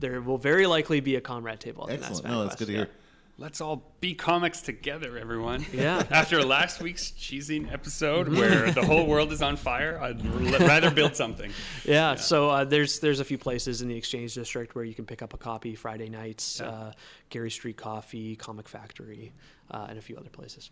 [0.00, 1.86] there will very likely be a Comrade table.
[1.90, 2.24] Excellent.
[2.24, 2.84] No, that's good to hear.
[2.84, 2.90] Yeah.
[3.38, 5.66] Let's all be comics together, everyone.
[5.70, 6.02] Yeah.
[6.10, 10.24] After last week's cheesing episode where the whole world is on fire, I'd
[10.62, 11.52] rather build something.
[11.84, 12.12] Yeah.
[12.12, 12.14] yeah.
[12.14, 15.20] So uh, there's there's a few places in the Exchange District where you can pick
[15.20, 15.74] up a copy.
[15.74, 16.70] Friday nights, yeah.
[16.70, 16.92] uh,
[17.28, 19.34] Garry Street Coffee, Comic Factory,
[19.70, 20.70] uh, and a few other places.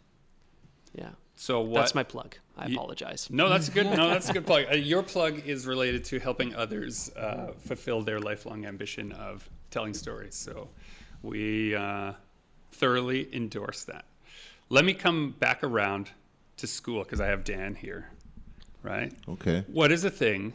[0.95, 1.11] Yeah.
[1.37, 1.81] So what?
[1.81, 2.37] That's my plug.
[2.57, 3.29] I you, apologize.
[3.31, 3.87] No, that's a good.
[3.87, 4.67] No, that's a good plug.
[4.71, 9.95] Uh, your plug is related to helping others uh, fulfill their lifelong ambition of telling
[9.95, 10.35] stories.
[10.35, 10.69] So
[11.23, 12.13] we uh,
[12.73, 14.05] thoroughly endorse that.
[14.69, 16.11] Let me come back around
[16.59, 18.11] to school because I have Dan here,
[18.83, 19.13] right?
[19.29, 19.65] Okay.
[19.67, 20.55] What is a thing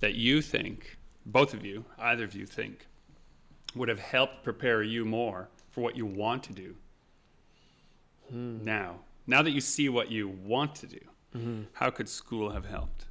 [0.00, 2.86] that you think, both of you, either of you think,
[3.74, 6.74] would have helped prepare you more for what you want to do
[8.30, 8.64] hmm.
[8.64, 9.00] now?
[9.32, 10.98] Now that you see what you want to do,
[11.34, 11.62] mm-hmm.
[11.72, 13.06] how could school have helped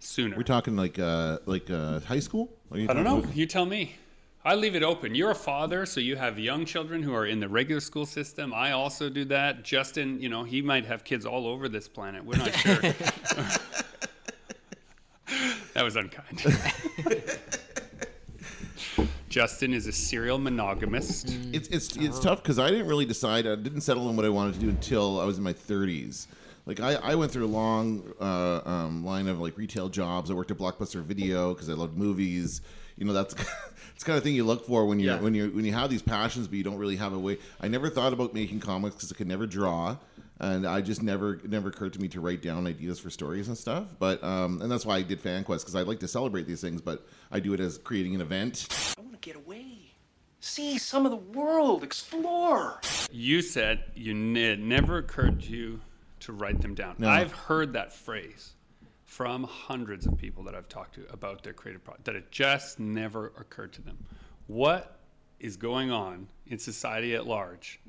[0.00, 0.36] sooner?
[0.36, 2.56] We're talking like uh, like uh, high school.
[2.72, 3.18] I don't know.
[3.18, 3.36] About?
[3.36, 3.94] You tell me.
[4.44, 5.14] I leave it open.
[5.14, 8.52] You're a father, so you have young children who are in the regular school system.
[8.52, 9.62] I also do that.
[9.62, 12.24] Justin, you know, he might have kids all over this planet.
[12.24, 12.76] We're not sure.
[15.74, 16.40] that was unkind.
[19.38, 21.28] Justin is a serial monogamist.
[21.28, 21.54] Mm.
[21.54, 23.46] It's it's it's tough because I didn't really decide.
[23.46, 26.26] I didn't settle on what I wanted to do until I was in my 30s.
[26.66, 30.32] Like I, I went through a long uh, um, line of like retail jobs.
[30.32, 32.62] I worked at Blockbuster Video because I loved movies.
[32.96, 33.32] You know, that's
[33.94, 35.20] it's kind of thing you look for when you yeah.
[35.20, 37.38] when you when you have these passions, but you don't really have a way.
[37.60, 39.98] I never thought about making comics because I could never draw,
[40.40, 43.56] and I just never never occurred to me to write down ideas for stories and
[43.56, 43.86] stuff.
[44.00, 46.80] But um, and that's why I did FanQuest because I like to celebrate these things,
[46.80, 48.66] but I do it as creating an event.
[49.18, 49.94] I want to get away.
[50.40, 52.80] See some of the world, explore.
[53.10, 55.80] You said you it never occurred to you
[56.20, 56.94] to write them down.
[56.98, 57.08] No.
[57.08, 58.52] I've heard that phrase
[59.04, 62.78] from hundreds of people that I've talked to about their creative project that it just
[62.78, 63.98] never occurred to them.
[64.46, 65.00] What
[65.40, 67.80] is going on in society at large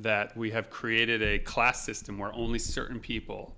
[0.00, 3.54] that we have created a class system where only certain people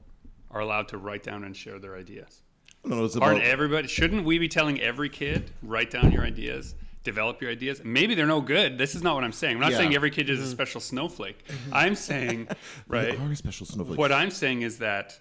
[0.51, 2.43] are allowed to write down and share their ideas?
[2.85, 3.89] No, it's Aren't everybody?
[3.89, 6.75] Shouldn't we be telling every kid write down your ideas?
[7.03, 7.83] develop your ideas.
[7.85, 8.79] Maybe they're no good.
[8.79, 9.57] This is not what I'm saying.
[9.57, 9.79] I'm not yeah.
[9.79, 10.51] saying every kid is a mm-hmm.
[10.51, 11.45] special snowflake.
[11.73, 12.49] I'm saying,
[12.89, 13.17] right?
[13.17, 13.99] They are special snowflake.
[13.99, 15.19] What I'm saying is that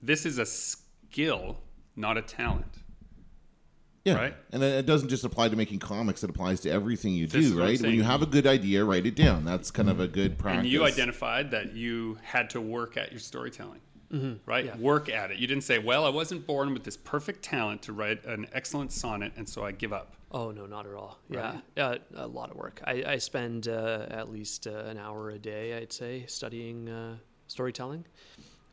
[0.00, 1.58] this is a skill,
[1.96, 2.78] not a talent.
[4.04, 4.36] Yeah, right.
[4.50, 7.60] And it doesn't just apply to making comics; it applies to everything you this do.
[7.60, 7.80] Right?
[7.80, 9.44] When you have a good idea, write it down.
[9.44, 10.62] That's kind of a good practice.
[10.62, 13.80] And you identified that you had to work at your storytelling.
[14.12, 14.34] Mm-hmm.
[14.44, 14.66] Right?
[14.66, 14.76] Yeah.
[14.76, 15.38] Work at it.
[15.38, 18.92] You didn't say, well, I wasn't born with this perfect talent to write an excellent
[18.92, 20.14] sonnet, and so I give up.
[20.30, 21.18] Oh, no, not at all.
[21.28, 21.60] Right?
[21.76, 21.86] Yeah.
[21.86, 22.82] Uh, a lot of work.
[22.84, 27.16] I, I spend uh, at least uh, an hour a day, I'd say, studying uh,
[27.46, 28.04] storytelling.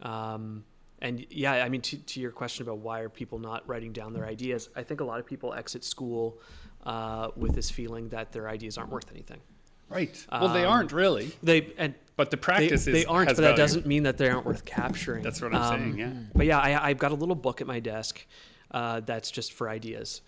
[0.02, 0.64] Um,
[1.02, 4.14] and yeah, I mean, to, to, your question about why are people not writing down
[4.14, 6.40] their ideas, I think a lot of people exit school
[6.84, 9.40] uh, with this feeling that their ideas aren't worth anything.
[9.90, 10.26] Right.
[10.32, 11.32] Well, um, they aren't really.
[11.42, 13.30] They and but the practice they, is, they aren't.
[13.30, 13.56] But value.
[13.56, 15.24] that doesn't mean that they aren't worth capturing.
[15.24, 15.98] That's what I'm um, saying.
[15.98, 16.12] Yeah.
[16.36, 18.26] But yeah, I, have got a little book at my desk
[18.72, 20.22] uh, that's just for ideas.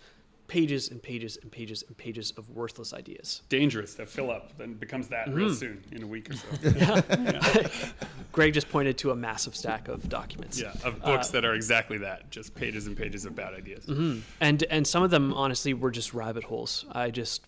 [0.48, 3.42] Pages and pages and pages and pages of worthless ideas.
[3.48, 5.36] Dangerous to fill up, then becomes that mm-hmm.
[5.36, 6.46] real soon in a week or so.
[6.76, 7.02] yeah.
[7.10, 7.68] yeah.
[8.32, 10.58] Greg just pointed to a massive stack of documents.
[10.58, 13.84] Yeah, of books uh, that are exactly that, just pages and pages of bad ideas.
[13.84, 14.20] Mm-hmm.
[14.40, 16.86] And and some of them honestly were just rabbit holes.
[16.90, 17.46] I just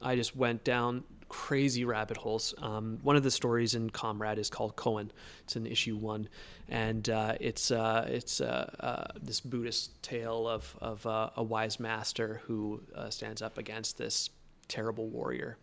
[0.00, 2.54] I just went down crazy rabbit holes.
[2.58, 5.10] Um, one of the stories in Comrade is called Koan.
[5.44, 6.28] It's in issue one,
[6.68, 11.80] and uh, it's uh, it's uh, uh this Buddhist tale of of uh, a wise
[11.80, 14.30] master who uh, stands up against this
[14.68, 15.58] terrible warrior.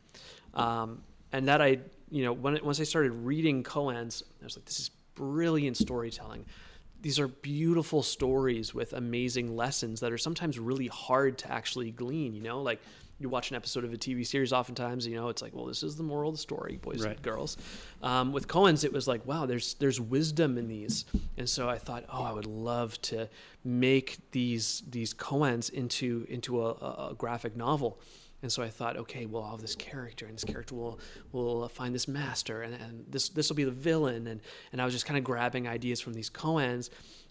[0.53, 4.65] Um, and that I, you know, when once I started reading Koan's, I was like,
[4.65, 6.45] this is brilliant storytelling.
[7.01, 12.33] These are beautiful stories with amazing lessons that are sometimes really hard to actually glean.
[12.33, 12.79] You know, like
[13.19, 15.83] you watch an episode of a TV series, oftentimes, you know, it's like, well, this
[15.83, 17.13] is the moral of the story, boys right.
[17.13, 17.57] and girls.
[18.01, 21.05] Um, with Koan's, it was like, wow, there's there's wisdom in these,
[21.37, 23.29] and so I thought, oh, I would love to
[23.63, 27.99] make these these Koans into into a, a graphic novel.
[28.41, 30.99] And so I thought, okay, well, I'll have this character, and this character will
[31.31, 34.41] will find this master, and, and this this will be the villain, and
[34.73, 36.89] and I was just kind of grabbing ideas from these koans,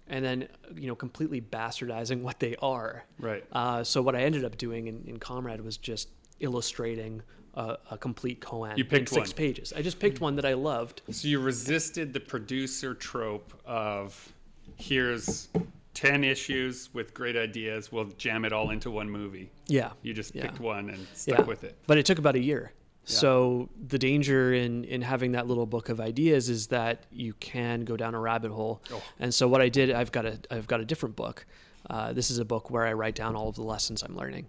[0.09, 3.05] and then you know completely bastardizing what they are.
[3.19, 3.45] Right.
[3.53, 6.09] Uh, so what I ended up doing in, in Comrade was just
[6.41, 7.23] illustrating
[7.55, 9.37] a, a complete koan you picked in six one.
[9.37, 9.73] pages.
[9.77, 11.03] I just picked one that I loved.
[11.11, 14.33] So you resisted the producer trope of
[14.77, 15.49] here's
[15.95, 17.93] 10 issues with great ideas.
[17.93, 19.51] We'll jam it all into one movie.
[19.67, 19.91] Yeah.
[20.03, 20.43] You just Yeah.
[20.43, 21.45] picked one and stuck yeah.
[21.45, 21.77] with it.
[21.87, 22.73] But it took about a year.
[23.05, 27.85] So the danger in in having that little book of ideas is that you can
[27.85, 28.83] go down a rabbit hole.
[28.93, 29.03] Oh.
[29.19, 31.45] And so what I did, I've got a I've got a different book.
[31.91, 34.47] Uh, this is a book where I write down all of the lessons I'm learning.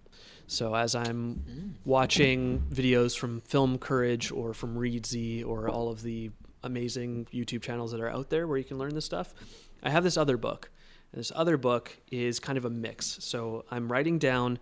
[0.47, 6.29] So as I'm watching videos from Film Courage or from Reedsy or all of the
[6.63, 9.33] amazing YouTube channels that are out there where you can learn this stuff,
[9.81, 10.69] I have this other book.
[11.11, 13.17] And this other book is kind of a mix.
[13.21, 14.59] So I'm writing down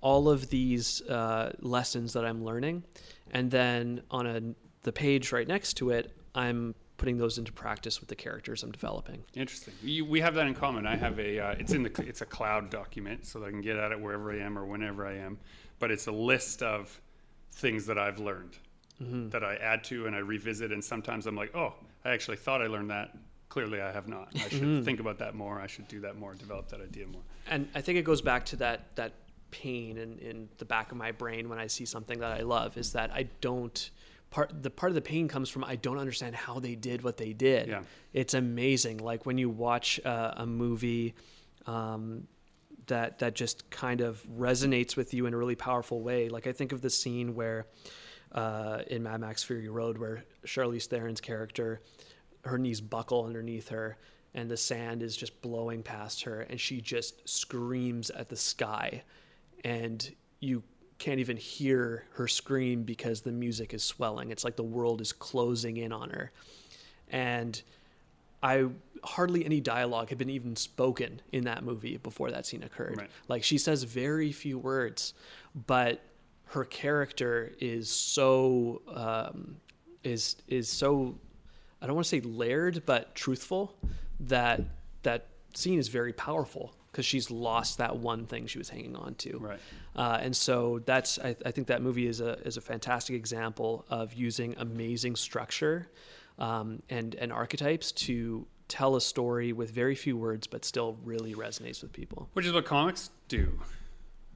[0.00, 2.84] all of these uh, lessons that I'm learning,
[3.32, 4.40] and then on a,
[4.82, 8.72] the page right next to it, I'm putting those into practice with the characters I'm
[8.72, 9.22] developing.
[9.34, 9.74] Interesting.
[9.82, 10.86] You, we have that in common.
[10.86, 11.38] I have a.
[11.38, 12.04] Uh, it's in the.
[12.06, 14.64] It's a cloud document, so that I can get at it wherever I am or
[14.64, 15.38] whenever I am.
[15.78, 17.00] But it's a list of
[17.52, 18.58] things that I've learned
[19.30, 20.72] that I add to and I revisit.
[20.72, 23.16] And sometimes I'm like, oh, I actually thought I learned that.
[23.48, 24.28] Clearly, I have not.
[24.34, 25.60] I should think about that more.
[25.60, 26.34] I should do that more.
[26.34, 27.22] Develop that idea more.
[27.48, 29.12] And I think it goes back to that that
[29.50, 32.76] pain in, in the back of my brain when I see something that I love
[32.76, 33.90] is that I don't
[34.30, 37.16] part the part of the pain comes from I don't understand how they did what
[37.16, 37.68] they did.
[37.68, 37.82] Yeah.
[38.12, 38.98] It's amazing.
[38.98, 41.14] Like when you watch uh, a movie
[41.66, 42.26] um,
[42.86, 46.28] that that just kind of resonates with you in a really powerful way.
[46.28, 47.66] Like I think of the scene where
[48.32, 51.80] uh, in Mad Max Fury Road where Charlize Theron's character,
[52.44, 53.96] her knees buckle underneath her,
[54.34, 59.02] and the sand is just blowing past her, and she just screams at the sky,
[59.64, 60.62] and you
[60.98, 64.30] can't even hear her scream because the music is swelling.
[64.30, 66.32] It's like the world is closing in on her,
[67.08, 67.60] and
[68.42, 68.66] I
[69.04, 72.98] hardly any dialogue had been even spoken in that movie before that scene occurred.
[72.98, 73.10] Right.
[73.28, 75.14] Like she says very few words,
[75.66, 76.00] but
[76.46, 79.56] her character is so um,
[80.02, 81.18] is is so
[81.80, 83.76] I don't want to say layered, but truthful
[84.20, 84.60] that
[85.02, 89.14] that scene is very powerful because she's lost that one thing she was hanging on
[89.16, 89.38] to.
[89.38, 89.60] Right.
[89.94, 93.84] Uh, and so that's I, I think that movie is a is a fantastic example
[93.88, 95.88] of using amazing structure
[96.38, 101.34] um, and and archetypes to tell a story with very few words, but still really
[101.34, 102.28] resonates with people.
[102.34, 103.58] Which is what comics do,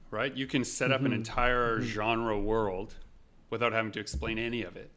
[0.09, 0.35] right?
[0.35, 2.95] You can set up an entire genre world
[3.49, 4.89] without having to explain any of it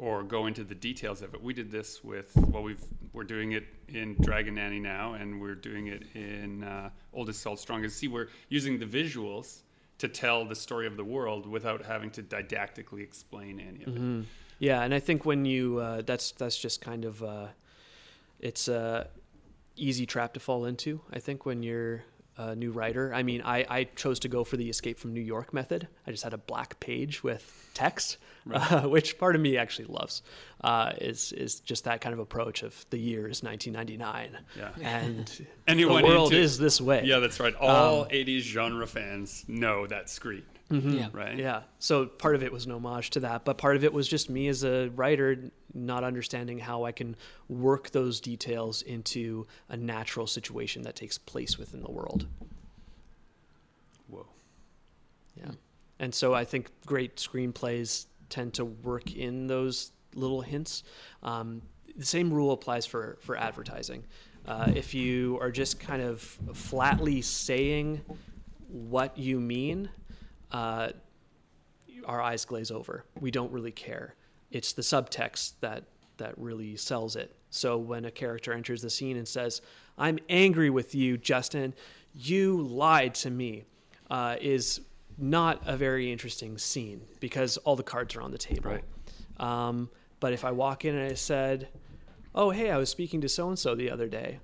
[0.00, 1.42] or go into the details of it.
[1.42, 2.82] We did this with well, we've
[3.12, 7.60] we're doing it in Dragon Nanny now, and we're doing it in uh, Oldest Salt
[7.60, 7.98] Strongest.
[7.98, 9.60] See, we're using the visuals
[9.98, 14.26] to tell the story of the world without having to didactically explain any of it.
[14.58, 17.48] Yeah, and I think when you uh, that's that's just kind of uh,
[18.40, 19.08] it's a
[19.76, 21.02] easy trap to fall into.
[21.12, 22.04] I think when you're
[22.48, 23.12] a new writer.
[23.12, 25.88] I mean, I, I chose to go for the Escape from New York method.
[26.06, 28.16] I just had a black page with text,
[28.52, 30.22] uh, which part of me actually loves.
[30.62, 34.70] Uh, is is just that kind of approach of the year is 1999, Yeah.
[34.82, 37.02] and Anyone the world into- is this way.
[37.04, 37.54] Yeah, that's right.
[37.54, 40.08] All 80s genre fans know that
[40.78, 41.08] screen, Yeah.
[41.12, 41.36] right?
[41.36, 41.62] Yeah.
[41.78, 44.30] So part of it was an homage to that, but part of it was just
[44.30, 47.16] me as a writer not understanding how I can
[47.48, 52.26] work those details into a natural situation that takes place within the world.
[54.08, 54.26] Whoa.
[55.36, 55.52] Yeah.
[55.98, 60.82] And so I think great screenplays tend to work in those little hints.
[61.22, 61.62] Um,
[61.96, 64.04] the same rule applies for, for advertising.
[64.46, 66.20] Uh, if you are just kind of
[66.54, 68.00] flatly saying
[68.68, 69.90] what you mean,
[70.52, 70.90] uh,
[72.04, 73.04] our eyes glaze over.
[73.20, 74.14] We don't really care.
[74.50, 75.84] It's the subtext that
[76.16, 77.34] that really sells it.
[77.50, 79.62] So when a character enters the scene and says,
[79.96, 81.74] "I'm angry with you, Justin.
[82.14, 83.64] You lied to me,"
[84.10, 84.80] uh, is
[85.16, 88.70] not a very interesting scene because all the cards are on the table.
[88.70, 88.84] Right.
[89.38, 91.68] Um, but if I walk in and I said,
[92.34, 94.40] "Oh, hey, I was speaking to so and so the other day,"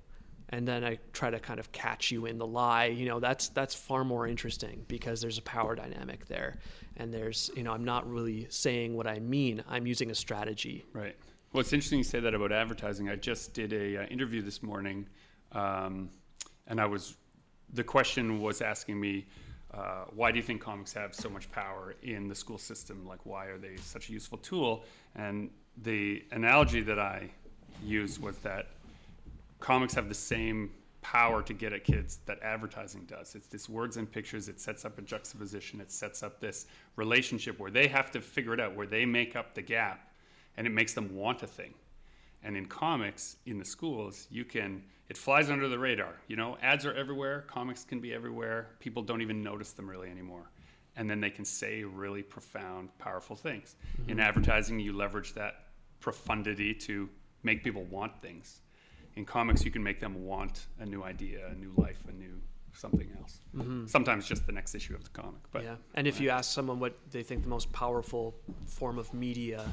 [0.50, 3.48] and then I try to kind of catch you in the lie, you know, that's
[3.48, 6.58] that's far more interesting because there's a power dynamic there,
[6.96, 9.62] and there's, you know, I'm not really saying what I mean.
[9.68, 10.84] I'm using a strategy.
[10.92, 11.16] Right.
[11.52, 13.08] Well, it's interesting you say that about advertising.
[13.08, 15.06] I just did a uh, interview this morning,
[15.52, 16.10] um,
[16.66, 17.16] and I was
[17.72, 19.26] the question was asking me,
[19.74, 23.04] uh, why do you think comics have so much power in the school system?
[23.06, 24.84] Like, why are they such a useful tool?
[25.16, 25.50] And
[25.82, 27.30] the analogy that I
[27.82, 28.68] used was that
[29.60, 30.70] comics have the same
[31.02, 33.36] power to get at kids that advertising does.
[33.36, 34.48] It's this words and pictures.
[34.48, 35.80] It sets up a juxtaposition.
[35.80, 39.36] It sets up this relationship where they have to figure it out, where they make
[39.36, 40.12] up the gap,
[40.56, 41.74] and it makes them want a thing.
[42.42, 46.14] And in comics, in the schools, you can it flies under the radar.
[46.26, 47.42] You know, ads are everywhere.
[47.46, 48.70] Comics can be everywhere.
[48.80, 50.50] People don't even notice them really anymore.
[50.96, 53.76] And then they can say really profound, powerful things.
[54.00, 54.10] Mm-hmm.
[54.10, 55.66] In advertising, you leverage that
[56.00, 57.08] profundity to
[57.44, 58.62] make people want things
[59.16, 62.40] in comics you can make them want a new idea a new life a new
[62.72, 63.86] something else mm-hmm.
[63.86, 66.78] sometimes just the next issue of the comic but yeah and if you ask someone
[66.78, 68.34] what they think the most powerful
[68.66, 69.64] form of media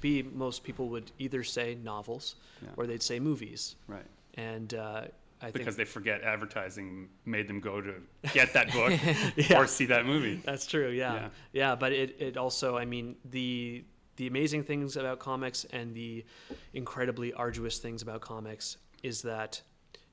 [0.00, 2.70] be most people would either say novels yeah.
[2.76, 5.02] or they'd say movies right and uh,
[5.40, 7.94] I because they forget advertising made them go to
[8.32, 8.98] get that book
[9.36, 9.58] yeah.
[9.58, 10.40] or see that movie.
[10.44, 10.88] That's true.
[10.88, 11.14] Yeah.
[11.14, 11.28] yeah.
[11.52, 13.84] yeah, But it, it also, I mean, the
[14.16, 16.24] the amazing things about comics and the
[16.72, 19.62] incredibly arduous things about comics is that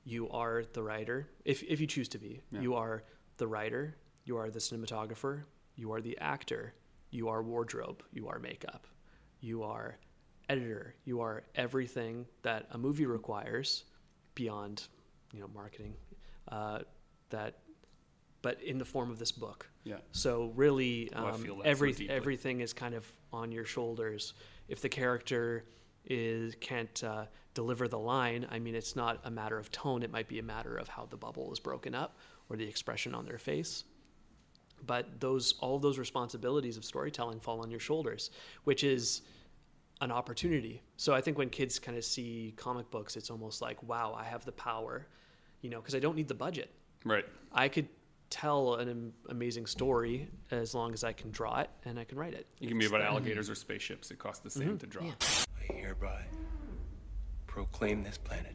[0.04, 2.40] you are the writer, if, if you choose to be.
[2.52, 2.60] Yeah.
[2.60, 3.02] You are
[3.38, 5.42] the writer, you are the cinematographer,
[5.74, 6.74] you are the actor,
[7.10, 8.86] you are wardrobe, you are makeup,
[9.40, 9.98] you are
[10.48, 13.84] editor, you are everything that a movie requires
[14.36, 14.86] beyond,
[15.32, 15.94] you know, marketing.
[16.48, 16.80] Uh,
[17.30, 17.58] that,
[18.42, 19.68] but in the form of this book.
[19.82, 19.96] Yeah.
[20.12, 24.34] So really, um, oh, every, so everything is kind of on your shoulders.
[24.68, 25.64] If the character
[26.04, 27.24] is can't uh,
[27.54, 30.02] deliver the line, I mean, it's not a matter of tone.
[30.02, 32.18] It might be a matter of how the bubble is broken up
[32.50, 33.84] or the expression on their face.
[34.86, 38.30] But those all those responsibilities of storytelling fall on your shoulders,
[38.64, 39.22] which is
[40.00, 40.82] an opportunity.
[40.96, 44.24] So I think when kids kind of see comic books, it's almost like, wow, I
[44.24, 45.06] have the power,
[45.62, 46.70] you know, because I don't need the budget.
[47.04, 47.24] Right.
[47.52, 47.88] I could
[48.28, 52.34] tell an amazing story as long as I can draw it and I can write
[52.34, 52.46] it.
[52.58, 54.10] You can be about alligators or spaceships.
[54.10, 54.76] It costs the same mm-hmm.
[54.78, 55.04] to draw.
[55.04, 55.12] Yeah.
[55.70, 56.24] I hereby
[57.54, 58.52] proclaim this planet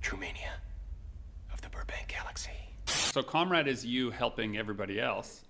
[0.00, 0.52] True Mania
[1.52, 2.52] of the Burbank Galaxy.
[2.84, 5.42] So, Comrade is you helping everybody else.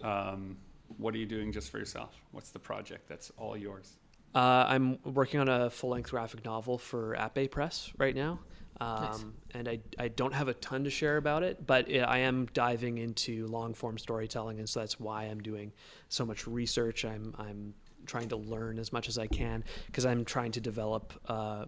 [0.00, 0.56] Um,
[0.96, 2.14] what are you doing just for yourself?
[2.30, 3.96] What's the project that's all yours?
[4.32, 8.38] Uh, I'm working on a full length graphic novel for Bay Press right now.
[8.80, 9.24] Um, nice.
[9.54, 12.46] And I, I don't have a ton to share about it, but it, I am
[12.52, 15.72] diving into long form storytelling, and so that's why I'm doing
[16.08, 17.04] so much research.
[17.04, 17.74] I'm I'm
[18.04, 21.66] trying to learn as much as I can because I'm trying to develop uh,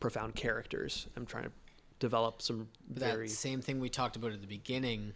[0.00, 1.06] profound characters.
[1.16, 1.52] I'm trying to
[2.00, 5.12] develop some but very that same thing we talked about at the beginning.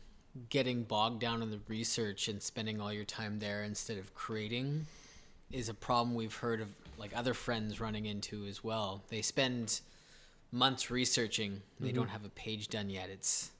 [0.49, 4.87] Getting bogged down in the research and spending all your time there instead of creating
[5.51, 9.03] is a problem we've heard of like other friends running into as well.
[9.11, 9.81] They spend
[10.53, 11.97] months researching, they mm-hmm.
[11.97, 13.09] don't have a page done yet.
[13.11, 13.51] It's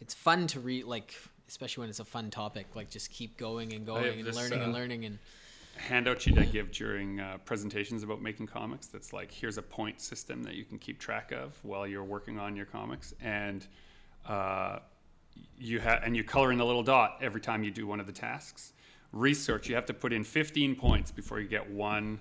[0.00, 1.14] it's fun to read like
[1.48, 4.60] especially when it's a fun topic, like just keep going and going and this, learning
[4.60, 5.18] uh, and learning and
[5.76, 10.00] handout sheet I give during uh, presentations about making comics that's like here's a point
[10.00, 13.66] system that you can keep track of while you're working on your comics and
[14.26, 14.78] uh,
[15.58, 18.06] you have and you color in the little dot every time you do one of
[18.06, 18.72] the tasks
[19.12, 22.18] research you have to put in 15 points before you get one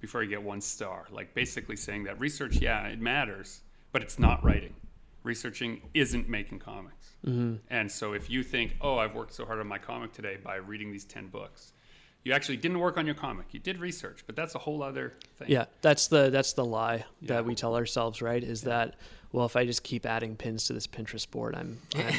[0.00, 3.60] before you get one star like basically saying that research yeah it matters
[3.92, 4.74] but it's not writing
[5.22, 7.56] researching isn't making comics mm-hmm.
[7.70, 10.56] and so if you think oh i've worked so hard on my comic today by
[10.56, 11.72] reading these 10 books
[12.24, 15.14] you actually didn't work on your comic you did research but that's a whole other
[15.36, 17.28] thing yeah that's the that's the lie yeah.
[17.28, 18.68] that we tell ourselves right is yeah.
[18.68, 18.96] that
[19.32, 22.14] well if i just keep adding pins to this pinterest board i'm i'm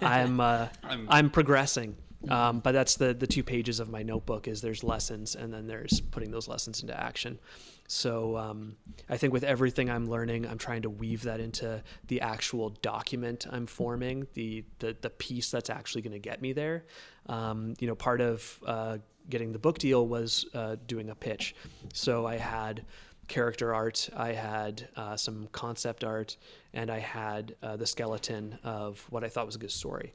[0.02, 1.96] I'm, uh, I'm, I'm progressing
[2.28, 5.66] um, but that's the the two pages of my notebook is there's lessons and then
[5.66, 7.38] there's putting those lessons into action.
[7.86, 8.76] So um,
[9.10, 13.46] I think with everything I'm learning, I'm trying to weave that into the actual document
[13.50, 16.84] I'm forming, the the, the piece that's actually going to get me there.
[17.26, 18.98] Um, you know, part of uh,
[19.28, 21.54] getting the book deal was uh, doing a pitch.
[21.92, 22.84] So I had
[23.28, 26.36] character art, I had uh, some concept art,
[26.72, 30.12] and I had uh, the skeleton of what I thought was a good story.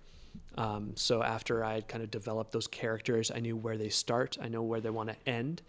[0.59, 4.37] Um, so after I had kind of developed those characters, I knew where they start,
[4.41, 5.61] I know where they want to end,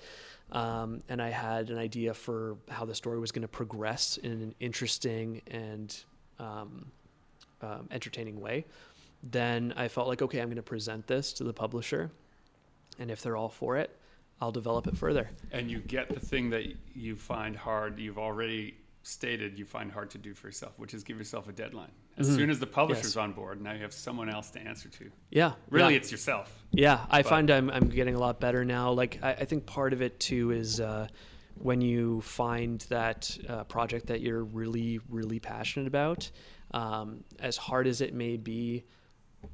[0.51, 4.33] um, and I had an idea for how the story was going to progress in
[4.33, 5.97] an interesting and
[6.41, 6.91] um,
[7.63, 8.65] um, entertaining way.
[9.23, 12.11] Then I felt like, okay, I'm going to present this to the publisher,
[12.99, 13.97] and if they're all for it,
[14.41, 15.31] I'll develop it further.
[15.53, 16.65] And you get the thing that
[16.97, 18.01] you find hard.
[18.01, 18.75] You've already
[19.05, 21.93] stated you find hard to do for yourself, which is give yourself a deadline.
[22.21, 22.37] As mm-hmm.
[22.37, 23.17] soon as the publisher's yes.
[23.17, 25.11] on board, now you have someone else to answer to.
[25.31, 25.55] Yeah.
[25.71, 26.01] Really, yeah.
[26.01, 26.65] it's yourself.
[26.71, 27.29] Yeah, I but.
[27.31, 28.93] find I'm, I'm getting a lot better now.
[28.93, 31.09] Like, I, I think part of it too is uh,
[31.55, 36.31] when you find that uh, project that you're really, really passionate about,
[36.73, 38.85] um, as hard as it may be,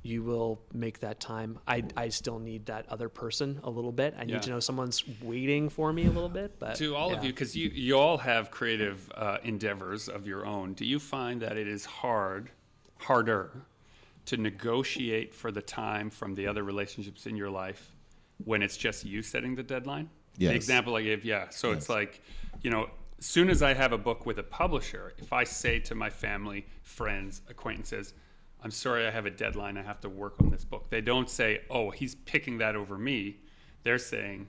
[0.03, 1.59] you will make that time.
[1.69, 4.17] I, I still need that other person a little bit.
[4.19, 4.39] I need yeah.
[4.41, 6.59] to know someone's waiting for me a little bit.
[6.59, 7.19] But to all yeah.
[7.19, 10.75] of you, because you you all have creative uh, endeavors of your own.
[10.75, 12.51] Do you find that it is hard,
[12.99, 13.51] harder,
[14.27, 17.95] to negotiate for the time from the other relationships in your life
[18.45, 20.11] when it's just you setting the deadline?
[20.37, 20.51] Yes.
[20.51, 21.49] The example I gave, yeah.
[21.51, 21.79] So yes.
[21.79, 22.23] it's like,
[22.63, 25.79] you know, as soon as I have a book with a publisher, if I say
[25.81, 28.13] to my family, friends, acquaintances
[28.67, 29.77] I'm sorry, I have a deadline.
[29.79, 30.91] I have to work on this book.
[30.91, 33.37] They don't say, oh, he's picking that over me.
[33.83, 34.49] They're saying,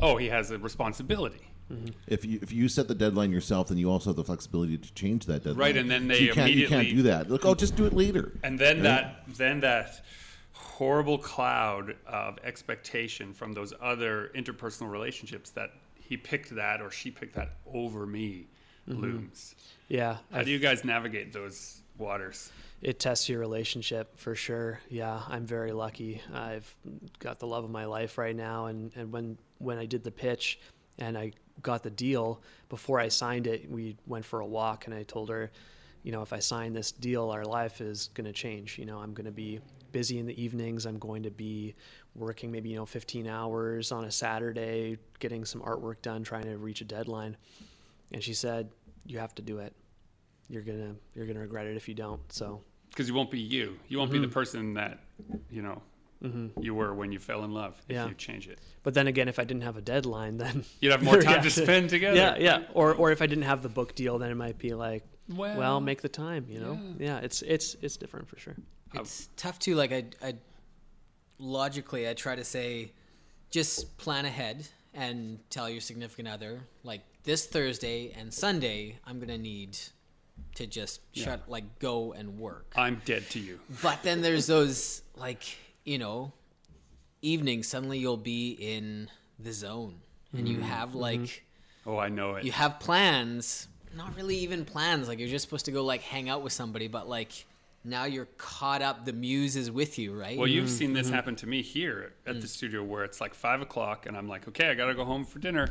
[0.00, 1.52] oh, he has a responsibility.
[1.72, 1.92] Mm-hmm.
[2.06, 4.94] If you if you set the deadline yourself, then you also have the flexibility to
[4.94, 5.56] change that deadline.
[5.56, 7.30] Right, and then they so you can't, immediately you can't do that.
[7.30, 8.32] Look, oh, just do it later.
[8.42, 8.82] And then right?
[8.82, 10.04] that then that
[10.52, 17.10] horrible cloud of expectation from those other interpersonal relationships that he picked that or she
[17.10, 18.46] picked that over me
[18.88, 19.00] mm-hmm.
[19.00, 19.54] looms.
[19.88, 20.18] Yeah.
[20.30, 22.50] How I've, do you guys navigate those waters?
[22.84, 24.78] it tests your relationship for sure.
[24.90, 26.20] Yeah, I'm very lucky.
[26.32, 26.72] I've
[27.18, 30.10] got the love of my life right now, and and when when I did the
[30.10, 30.60] pitch,
[30.98, 34.94] and I got the deal before I signed it, we went for a walk, and
[34.94, 35.50] I told her,
[36.02, 38.78] you know, if I sign this deal, our life is going to change.
[38.78, 39.60] You know, I'm going to be
[39.92, 40.84] busy in the evenings.
[40.86, 41.74] I'm going to be
[42.14, 46.56] working maybe you know 15 hours on a Saturday, getting some artwork done, trying to
[46.58, 47.36] reach a deadline.
[48.12, 48.70] And she said,
[49.06, 49.74] "You have to do it."
[50.48, 52.20] you're gonna you're gonna regret it if you don't.
[52.32, 53.78] So because you won't be you.
[53.88, 54.22] You won't mm-hmm.
[54.22, 55.00] be the person that
[55.50, 55.82] you know
[56.24, 56.60] mm-hmm.
[56.60, 57.80] you were when you fell in love.
[57.88, 58.08] If yeah.
[58.08, 58.58] you change it.
[58.82, 61.50] But then again, if I didn't have a deadline, then you'd have more time to
[61.50, 62.16] spend together.
[62.16, 62.62] Yeah, yeah.
[62.72, 65.58] Or or if I didn't have the book deal, then it might be like, well,
[65.58, 66.46] well make the time.
[66.48, 66.78] You know.
[66.98, 67.06] Yeah.
[67.06, 67.18] yeah.
[67.18, 68.56] It's it's it's different for sure.
[68.94, 69.74] It's tough too.
[69.74, 70.34] Like I I
[71.38, 72.92] logically I try to say,
[73.50, 79.38] just plan ahead and tell your significant other like this Thursday and Sunday I'm gonna
[79.38, 79.76] need
[80.56, 81.24] to just yeah.
[81.24, 82.72] shut like go and work.
[82.76, 83.60] I'm dead to you.
[83.82, 85.42] But then there's those like,
[85.84, 86.32] you know,
[87.22, 89.08] evenings suddenly you'll be in
[89.38, 90.00] the zone
[90.32, 90.56] and mm-hmm.
[90.56, 91.44] you have like mm-hmm.
[91.86, 92.44] Oh, I know it.
[92.44, 96.28] You have plans, not really even plans, like you're just supposed to go like hang
[96.28, 97.44] out with somebody, but like
[97.84, 99.04] now you're caught up.
[99.04, 100.38] The muse is with you, right?
[100.38, 100.74] Well, you've mm-hmm.
[100.74, 101.14] seen this mm-hmm.
[101.14, 102.40] happen to me here at mm.
[102.40, 105.04] the studio where it's like five o'clock and I'm like, okay, I got to go
[105.04, 105.68] home for dinner.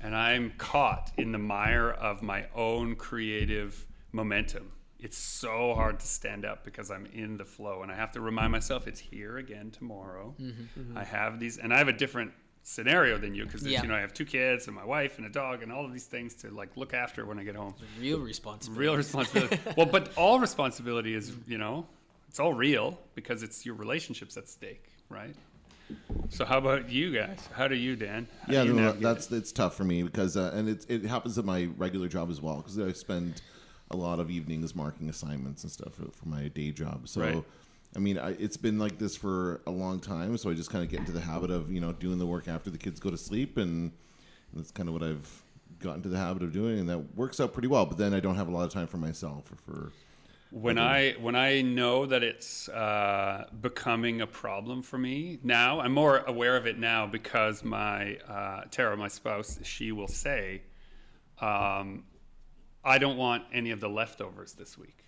[0.00, 4.70] And I'm caught in the mire of my own creative momentum.
[4.98, 8.20] It's so hard to stand up because I'm in the flow and I have to
[8.20, 10.34] remind myself it's here again tomorrow.
[10.40, 10.98] Mm-hmm, mm-hmm.
[10.98, 12.32] I have these, and I have a different
[12.62, 13.80] scenario than you because yeah.
[13.80, 15.92] you know I have two kids and my wife and a dog and all of
[15.92, 17.74] these things to like look after when I get home.
[18.00, 18.80] Real responsibility.
[18.80, 19.58] Real responsibility.
[19.76, 21.86] well, but all responsibility is you know
[22.28, 25.34] it's all real because it's your relationships at stake, right?
[26.30, 27.38] So how about you guys?
[27.54, 28.26] How do you, Dan?
[28.46, 29.36] How yeah, you no, that's it?
[29.36, 32.40] it's tough for me because uh, and it it happens at my regular job as
[32.40, 33.42] well because I spend
[33.90, 37.08] a lot of evenings marking assignments and stuff for, for my day job.
[37.08, 37.44] So, right.
[37.94, 40.36] I mean, I, it's been like this for a long time.
[40.36, 42.48] So I just kind of get into the habit of you know doing the work
[42.48, 43.92] after the kids go to sleep, and
[44.52, 45.42] that's kind of what I've
[45.78, 47.86] gotten to the habit of doing, and that works out pretty well.
[47.86, 49.92] But then I don't have a lot of time for myself or for
[50.50, 55.92] when I when I know that it's uh, becoming a problem for me now, I'm
[55.92, 60.62] more aware of it now because my uh, Tara, my spouse, she will say,
[61.40, 62.04] um,
[62.86, 65.04] I don't want any of the leftovers this week.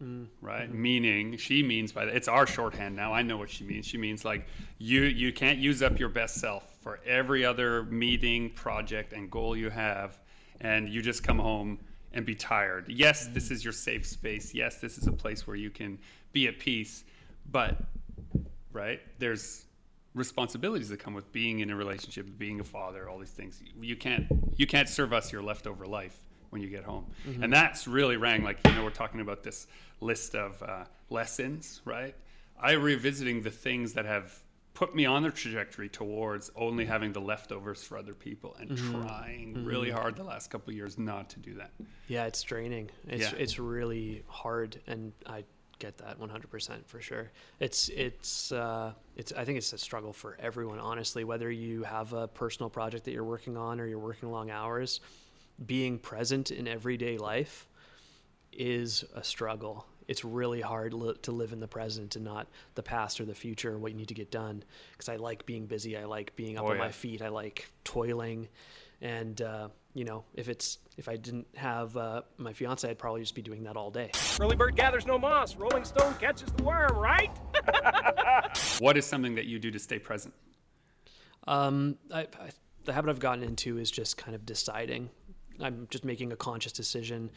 [0.00, 0.26] Mm.
[0.40, 0.82] Right, mm-hmm.
[0.82, 3.12] meaning she means by that it's our shorthand now.
[3.12, 3.86] I know what she means.
[3.86, 4.46] She means like
[4.78, 9.56] you you can't use up your best self for every other meeting, project, and goal
[9.56, 10.18] you have,
[10.60, 11.78] and you just come home
[12.14, 12.86] and be tired.
[12.88, 14.54] Yes, this is your safe space.
[14.54, 15.98] Yes, this is a place where you can
[16.32, 17.04] be at peace,
[17.50, 17.76] but
[18.72, 19.66] right there's
[20.14, 23.62] responsibilities that come with being in a relationship, being a father, all these things.
[23.80, 24.26] You can't
[24.56, 26.18] you can't serve us your leftover life
[26.52, 27.06] when you get home.
[27.26, 27.44] Mm-hmm.
[27.44, 29.66] And that's really rang like, you know, we're talking about this
[30.02, 32.14] list of uh, lessons, right?
[32.60, 34.38] I revisiting the things that have
[34.74, 39.02] put me on the trajectory towards only having the leftovers for other people and mm-hmm.
[39.02, 39.64] trying mm-hmm.
[39.64, 41.70] really hard the last couple years not to do that.
[42.08, 42.90] Yeah, it's draining.
[43.08, 43.38] It's yeah.
[43.38, 45.44] it's really hard and I
[45.78, 47.32] get that 100% for sure.
[47.60, 52.12] It's it's uh, it's I think it's a struggle for everyone honestly whether you have
[52.12, 55.00] a personal project that you're working on or you're working long hours
[55.66, 57.68] being present in everyday life
[58.52, 59.86] is a struggle.
[60.08, 63.34] It's really hard li- to live in the present and not the past or the
[63.34, 64.64] future or what you need to get done.
[64.92, 65.96] Because I like being busy.
[65.96, 66.82] I like being up oh, on yeah.
[66.82, 67.22] my feet.
[67.22, 68.48] I like toiling.
[69.00, 73.22] And, uh, you know, if it's if I didn't have uh, my fiance, I'd probably
[73.22, 74.10] just be doing that all day.
[74.40, 75.56] Early bird gathers no moss.
[75.56, 77.30] Rolling stone catches the worm, right?
[78.78, 80.34] what is something that you do to stay present?
[81.46, 82.50] Um, I, I,
[82.84, 85.10] the habit I've gotten into is just kind of deciding
[85.60, 87.30] I'm just making a conscious decision.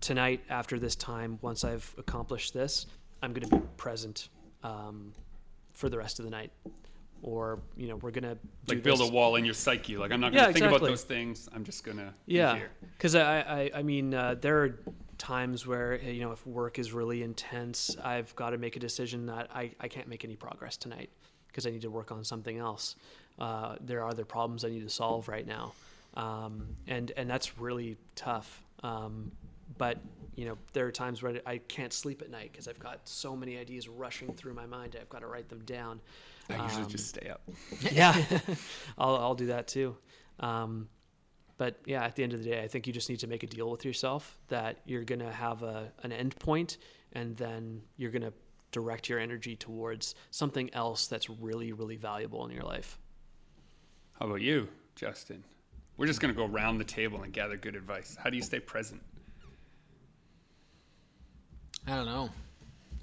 [0.00, 2.86] Tonight after this time once I've accomplished this
[3.22, 4.28] I'm going to be present
[4.62, 5.12] um,
[5.72, 6.50] for the rest of the night.
[7.20, 9.08] Or you know we're gonna like build this.
[9.08, 9.96] a wall in your psyche.
[9.96, 10.76] Like i'm not gonna yeah, think exactly.
[10.76, 11.48] about those things.
[11.52, 12.60] I'm just gonna yeah
[12.96, 14.78] because I, I i mean uh, there are
[15.18, 19.26] times where you know if work is really intense i've got to make a decision
[19.26, 21.10] that i, I can't make any progress tonight
[21.48, 22.94] because i need to work on something else.
[23.36, 25.72] Uh, there are other problems i need to solve right now
[26.18, 29.32] um, and and that's really tough um,
[29.78, 29.98] but
[30.36, 33.34] you know there are times where i can't sleep at night because i've got so
[33.34, 36.00] many ideas rushing through my mind i've got to write them down
[36.50, 37.42] I usually um, just stay up.
[37.92, 38.14] yeah,
[38.98, 39.96] I'll I'll do that too.
[40.40, 40.88] Um,
[41.56, 43.42] but yeah, at the end of the day, I think you just need to make
[43.42, 46.78] a deal with yourself that you're gonna have a an end point,
[47.12, 48.32] and then you're gonna
[48.70, 52.98] direct your energy towards something else that's really really valuable in your life.
[54.18, 55.44] How about you, Justin?
[55.98, 58.16] We're just gonna go around the table and gather good advice.
[58.18, 59.02] How do you stay present?
[61.86, 62.30] I don't know.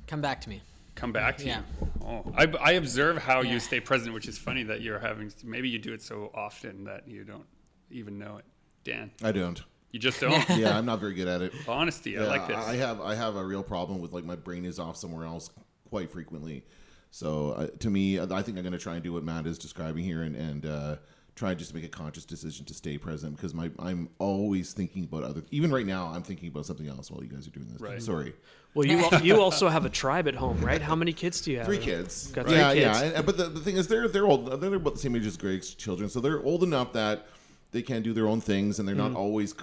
[0.07, 0.61] Come back to me
[0.95, 1.61] come back to yeah.
[1.81, 1.87] you.
[2.05, 3.53] Oh, I, I observe how yeah.
[3.53, 5.31] you stay present, which is funny that you're having.
[5.43, 7.45] Maybe you do it so often that you don't
[7.91, 8.45] even know it.
[8.83, 9.61] Dan, I don't.
[9.91, 10.49] You just don't.
[10.51, 11.53] yeah, I'm not very good at it.
[11.67, 12.57] Honesty, yeah, I like this.
[12.57, 15.49] I have I have a real problem with like my brain is off somewhere else
[15.89, 16.63] quite frequently.
[17.11, 19.59] So uh, to me, I think I'm going to try and do what Matt is
[19.59, 20.65] describing here and and.
[20.65, 20.95] Uh,
[21.35, 25.03] try just to make a conscious decision to stay present because my I'm always thinking
[25.03, 25.43] about other.
[25.51, 27.81] Even right now, I'm thinking about something else while you guys are doing this.
[27.81, 28.01] Right.
[28.01, 28.33] Sorry.
[28.73, 30.81] Well, you you also have a tribe at home, right?
[30.81, 31.67] How many kids do you have?
[31.67, 32.27] Three kids.
[32.27, 33.01] Got three yeah, kids.
[33.01, 33.21] yeah.
[33.21, 34.61] But the, the thing is, they're they're old.
[34.61, 37.27] They're about the same age as Greg's children, so they're old enough that
[37.71, 39.13] they can do their own things, and they're mm-hmm.
[39.13, 39.53] not always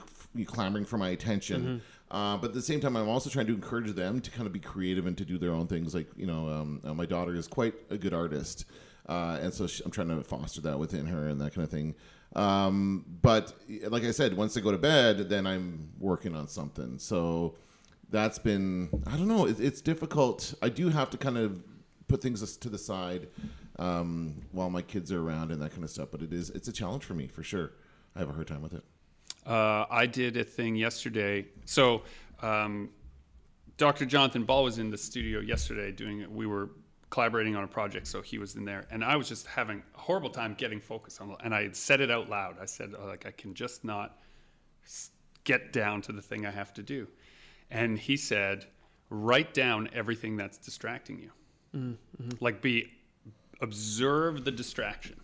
[0.47, 1.62] clamoring for my attention.
[1.62, 2.16] Mm-hmm.
[2.16, 4.53] Uh, but at the same time, I'm also trying to encourage them to kind of
[4.53, 5.95] be creative and to do their own things.
[5.95, 8.66] Like you know, um, uh, my daughter is quite a good artist,
[9.09, 11.70] uh, and so she, I'm trying to foster that within her and that kind of
[11.70, 11.94] thing.
[12.34, 13.53] Um, but
[13.88, 16.98] like I said, once I go to bed, then I'm working on something.
[16.98, 17.57] So
[18.11, 19.46] that's been I don't know.
[19.46, 20.55] It, it's difficult.
[20.62, 21.62] I do have to kind of
[22.09, 23.28] put things to the side
[23.78, 26.09] um, while my kids are around and that kind of stuff.
[26.11, 27.72] But it is it's a challenge for me for sure.
[28.14, 28.84] I have a hard time with it.
[29.46, 31.46] Uh, I did a thing yesterday.
[31.64, 32.03] So.
[32.40, 32.90] Um,
[33.78, 34.05] Dr.
[34.05, 36.32] Jonathan Ball was in the studio yesterday doing.
[36.32, 36.70] We were
[37.13, 39.99] collaborating on a project, so he was in there, and I was just having a
[39.99, 41.37] horrible time getting focused on.
[41.45, 42.57] And I said it out loud.
[42.59, 44.17] I said, oh, like, I can just not
[45.45, 47.07] get down to the thing I have to do.
[47.71, 48.65] And he said,
[49.11, 51.31] write down everything that's distracting you.
[51.77, 52.31] Mm-hmm.
[52.41, 52.91] Like, be
[53.61, 55.21] observe the distraction.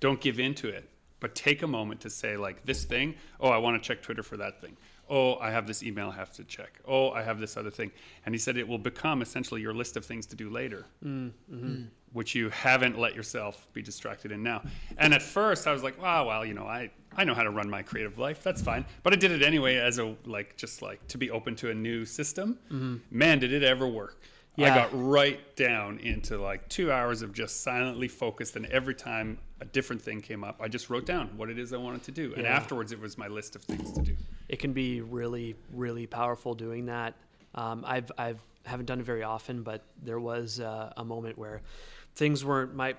[0.00, 0.88] Don't give in to it,
[1.20, 3.16] but take a moment to say, like, this thing.
[3.38, 6.16] Oh, I want to check Twitter for that thing oh, I have this email I
[6.16, 6.80] have to check.
[6.86, 7.90] Oh, I have this other thing.
[8.24, 11.84] And he said it will become essentially your list of things to do later, mm-hmm.
[12.12, 14.62] which you haven't let yourself be distracted in now.
[14.98, 17.50] And at first, I was like, wow, well, you know, I, I know how to
[17.50, 18.42] run my creative life.
[18.42, 18.84] That's fine.
[19.02, 21.74] But I did it anyway as a, like, just like to be open to a
[21.74, 22.58] new system.
[22.70, 22.96] Mm-hmm.
[23.10, 24.20] Man, did it ever work.
[24.56, 24.72] Yeah.
[24.72, 29.38] I got right down into like two hours of just silently focused, and every time
[29.62, 32.10] a different thing came up, I just wrote down what it is I wanted to
[32.10, 32.36] do, yeah.
[32.36, 34.14] and afterwards it was my list of things to do.
[34.52, 37.14] It can be really, really powerful doing that.
[37.54, 41.62] Um, I've I've haven't done it very often, but there was uh, a moment where
[42.14, 42.94] things weren't my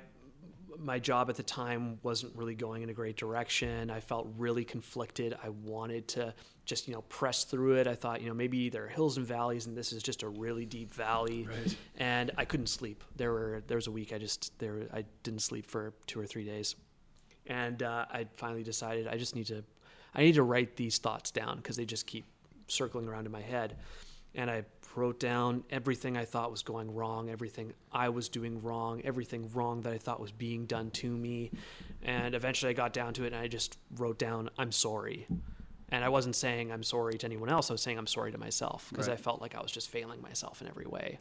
[0.80, 3.92] my job at the time wasn't really going in a great direction.
[3.92, 5.38] I felt really conflicted.
[5.44, 6.34] I wanted to
[6.66, 7.86] just you know press through it.
[7.86, 10.30] I thought you know maybe there are hills and valleys, and this is just a
[10.30, 11.48] really deep valley.
[11.48, 11.78] Right.
[11.98, 13.04] And I couldn't sleep.
[13.16, 16.26] There were there was a week I just there I didn't sleep for two or
[16.26, 16.76] three days,
[17.46, 19.64] and uh, I finally decided I just need to
[20.16, 22.26] I need to write these thoughts down because they just keep
[22.68, 23.76] circling around in my head.
[24.36, 29.02] And I wrote down everything I thought was going wrong, everything I was doing wrong,
[29.04, 31.52] everything wrong that I thought was being done to me.
[32.04, 35.28] And eventually I got down to it and I just wrote down, I'm sorry.
[35.90, 37.70] And I wasn't saying I'm sorry to anyone else.
[37.70, 39.18] I was saying I'm sorry to myself because right.
[39.18, 41.20] I felt like I was just failing myself in every way.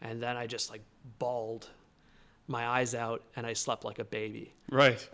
[0.00, 0.82] And then I just like
[1.18, 1.68] bawled
[2.48, 4.52] my eyes out and I slept like a baby.
[4.70, 5.08] Right.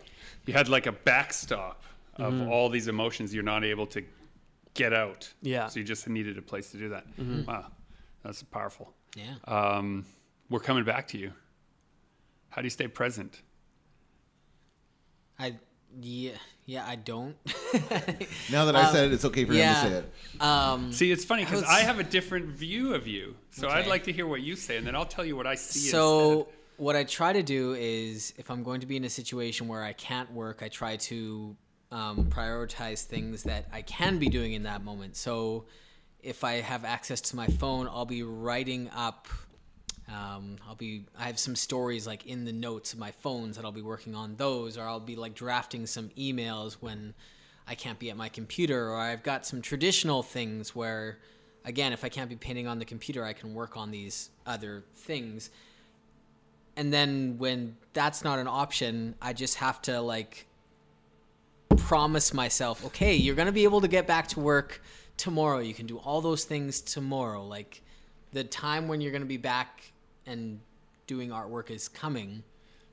[0.45, 1.83] You had like a backstop
[2.19, 2.49] of mm-hmm.
[2.49, 4.03] all these emotions you're not able to
[4.73, 5.31] get out.
[5.41, 5.67] Yeah.
[5.67, 7.05] So you just needed a place to do that.
[7.17, 7.43] Mm-hmm.
[7.43, 7.67] Wow.
[8.23, 8.93] That's powerful.
[9.15, 9.35] Yeah.
[9.47, 10.05] Um,
[10.49, 11.31] we're coming back to you.
[12.49, 13.41] How do you stay present?
[15.37, 15.55] I
[16.01, 16.31] yeah
[16.65, 17.35] yeah I don't.
[18.51, 20.41] now that I um, said it, it's okay for yeah, him to say it.
[20.41, 23.77] Um, see, it's funny because I, I, have a different view of you, so okay.
[23.77, 25.79] I'd like to hear what you say, and then I'll tell you what I see.
[25.79, 26.31] So.
[26.31, 26.55] Instead.
[26.77, 29.83] What I try to do is, if I'm going to be in a situation where
[29.83, 31.53] I can't work, I try to
[31.91, 35.15] um, prioritize things that I can be doing in that moment.
[35.15, 35.65] So
[36.21, 39.27] if I have access to my phone, I'll be writing up.
[40.07, 41.05] Um, I'll be.
[41.17, 44.15] I have some stories like in the notes of my phones that I'll be working
[44.15, 47.13] on those, or I'll be like drafting some emails when
[47.67, 51.19] I can't be at my computer, or I've got some traditional things where,
[51.63, 54.83] again, if I can't be painting on the computer, I can work on these other
[54.95, 55.51] things.
[56.79, 60.47] and then when that's not an option, I just have to like
[61.89, 64.79] promise myself, okay, you're gonna be able to get back to work
[65.17, 65.57] tomorrow.
[65.57, 67.43] You can do all those things tomorrow.
[67.43, 67.81] Like
[68.31, 69.91] the time when you're gonna be back
[70.27, 70.59] and
[71.07, 72.43] doing artwork is coming.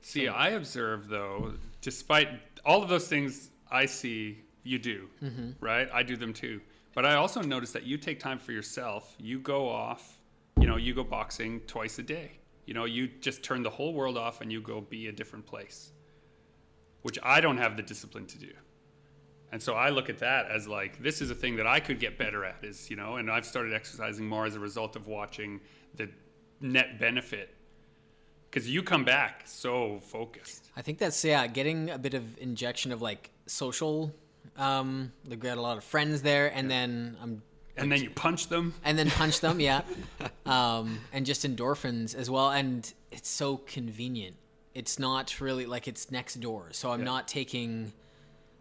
[0.01, 2.29] See, so, I observe though, despite
[2.65, 5.51] all of those things I see you do, mm-hmm.
[5.59, 5.87] right?
[5.93, 6.59] I do them too.
[6.95, 9.13] But I also notice that you take time for yourself.
[9.19, 10.17] You go off,
[10.59, 12.31] you know, you go boxing twice a day.
[12.65, 15.45] You know, you just turn the whole world off and you go be a different
[15.45, 15.91] place,
[17.03, 18.53] which I don't have the discipline to do.
[19.51, 21.99] And so I look at that as like, this is a thing that I could
[21.99, 25.07] get better at, is, you know, and I've started exercising more as a result of
[25.07, 25.61] watching
[25.95, 26.09] the
[26.59, 27.55] net benefit
[28.49, 30.69] because you come back so focused.
[30.75, 34.13] I think that's yeah, getting a bit of injection of like social.
[34.57, 36.77] Um, they've got a lot of friends there, and yeah.
[36.77, 37.41] then I'm.
[37.75, 38.73] And then you punch them.
[38.83, 39.81] And then punch them, yeah.
[40.47, 44.37] Um, and just endorphins as well, and it's so convenient.
[44.73, 47.05] It's not really like it's next door, so I'm yeah.
[47.05, 47.91] not taking.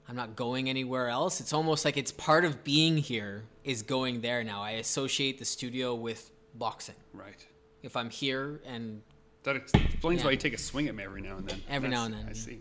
[0.09, 1.41] I'm not going anywhere else.
[1.41, 4.63] It's almost like it's part of being here is going there now.
[4.63, 6.95] I associate the studio with boxing.
[7.13, 7.45] Right.
[7.83, 9.03] If I'm here and
[9.43, 10.25] that explains yeah.
[10.25, 11.63] why you take a swing at me every now and then.
[11.69, 12.27] Every That's, now and then.
[12.29, 12.61] I see.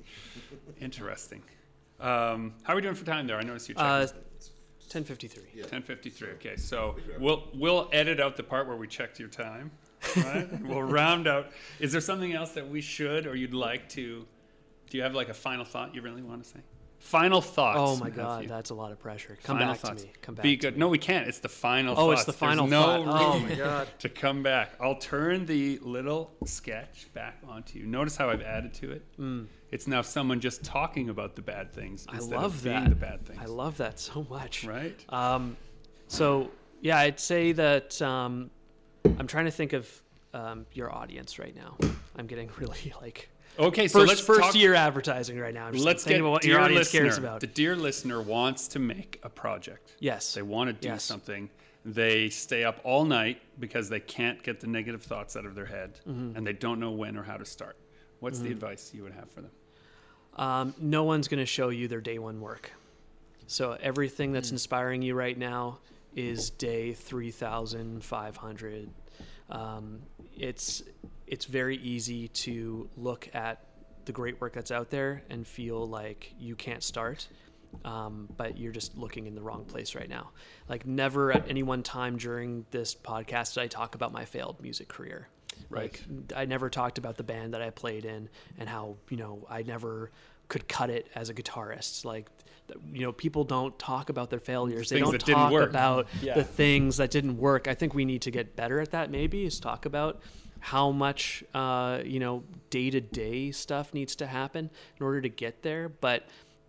[0.80, 1.42] Interesting.
[2.00, 3.38] Um, how are we doing for time there?
[3.38, 3.86] I noticed you checked.
[3.86, 4.08] Uh,
[4.92, 5.44] 1053.
[5.54, 5.62] Yeah.
[5.62, 6.30] 1053.
[6.34, 9.72] Okay, so we'll we'll edit out the part where we checked your time.
[10.16, 10.48] Right?
[10.64, 11.48] we'll round out.
[11.80, 14.26] Is there something else that we should or you'd like to?
[14.90, 16.60] Do you have like a final thought you really want to say?
[17.06, 17.78] Final thoughts.
[17.80, 19.38] Oh my God, that's a lot of pressure.
[19.44, 20.02] Come final back thoughts.
[20.02, 20.14] to me.
[20.24, 20.42] Come back.
[20.42, 20.76] Be good.
[20.76, 21.28] No, we can't.
[21.28, 21.94] It's the final.
[21.94, 22.22] Oh, thoughts.
[22.22, 22.66] it's the final.
[22.66, 23.36] There's no thought.
[23.36, 23.88] Oh my God.
[24.00, 24.72] to come back.
[24.82, 27.86] I'll turn the little sketch back onto you.
[27.86, 29.04] Notice how I've added to it.
[29.20, 29.46] Mm.
[29.70, 32.08] It's now someone just talking about the bad things.
[32.10, 32.90] I love that.
[32.90, 33.40] The bad things.
[33.40, 34.64] I love that so much.
[34.64, 35.00] Right.
[35.10, 35.58] Um,
[36.08, 36.50] so
[36.82, 38.50] yeah, I'd say that um,
[39.20, 40.02] I'm trying to think of
[40.34, 41.78] um, your audience right now.
[42.18, 45.68] I'm getting really like Okay, so first, let's first talk, year advertising right now.
[45.68, 47.02] I'm just let's get about what your audience listener.
[47.02, 47.40] cares about.
[47.40, 49.96] The dear listener wants to make a project.
[50.00, 51.04] Yes, they want to do yes.
[51.04, 51.50] something.
[51.86, 55.66] They stay up all night because they can't get the negative thoughts out of their
[55.66, 56.36] head, mm-hmm.
[56.36, 57.78] and they don't know when or how to start.
[58.20, 58.48] What's mm-hmm.
[58.48, 59.52] the advice you would have for them?
[60.36, 62.72] Um, no one's going to show you their day one work.
[63.48, 64.54] So everything that's mm.
[64.54, 65.78] inspiring you right now
[66.16, 68.90] is day three thousand five hundred.
[69.50, 70.02] Um,
[70.38, 70.84] it's
[71.28, 73.66] it's very easy to look at
[74.06, 77.28] the great work that's out there and feel like you can't start.
[77.84, 80.30] Um, but you're just looking in the wrong place right now.
[80.70, 84.62] Like, never at any one time during this podcast did I talk about my failed
[84.62, 85.28] music career.
[85.70, 86.02] Right.
[86.08, 89.46] Like, I never talked about the band that I played in and how, you know,
[89.50, 90.12] I never
[90.48, 92.06] could cut it as a guitarist.
[92.06, 92.30] Like,
[92.92, 94.90] you know, people don't talk about their failures.
[94.90, 96.36] Things they don't talk about yeah.
[96.36, 97.68] the things that didn't work.
[97.68, 99.12] I think we need to get better at that.
[99.12, 100.22] Maybe is talk about
[100.60, 105.30] how much uh, you know day to day stuff needs to happen in order to
[105.30, 105.90] get there.
[105.90, 106.28] But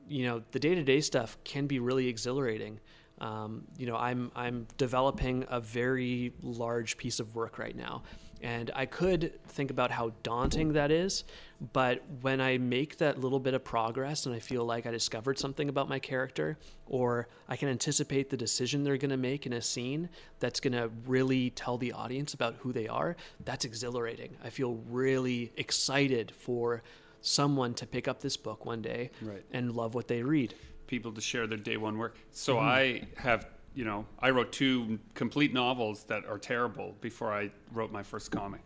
[0.09, 2.81] you know, the day to day stuff can be really exhilarating.
[3.19, 8.03] Um, you know, I'm I'm developing a very large piece of work right now,
[8.43, 11.25] and I could think about how daunting that is,
[11.73, 15.39] but when I make that little bit of progress and I feel like I discovered
[15.39, 19.55] something about my character, or I can anticipate the decision they're going to make in
[19.55, 20.09] a scene
[20.39, 24.37] that's going to really tell the audience about who they are, that's exhilarating.
[24.45, 26.83] I feel really excited for
[27.23, 29.45] someone to pick up this book one day right.
[29.53, 30.55] and love what they read.
[30.87, 32.19] People to share their day one work.
[32.31, 32.67] So mm-hmm.
[32.67, 37.93] I have you know, I wrote two complete novels that are terrible before I wrote
[37.93, 38.63] my first comic.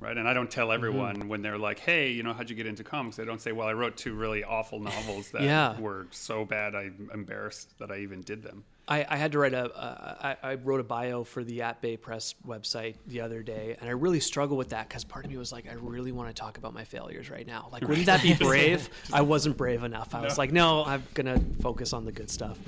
[0.00, 1.28] Right, and I don't tell everyone mm-hmm.
[1.28, 3.68] when they're like, "Hey, you know, how'd you get into comics?" I don't say, "Well,
[3.68, 5.78] I wrote two really awful novels that yeah.
[5.78, 9.54] were so bad I'm embarrassed that I even did them." I, I had to write
[9.54, 9.72] a.
[9.72, 13.76] Uh, I, I wrote a bio for the At Bay Press website the other day,
[13.80, 16.28] and I really struggle with that because part of me was like, I really want
[16.28, 17.68] to talk about my failures right now.
[17.70, 18.90] Like, wouldn't that be brave?
[19.12, 20.12] I wasn't brave enough.
[20.12, 22.58] I was like, no, I'm gonna focus on the good stuff.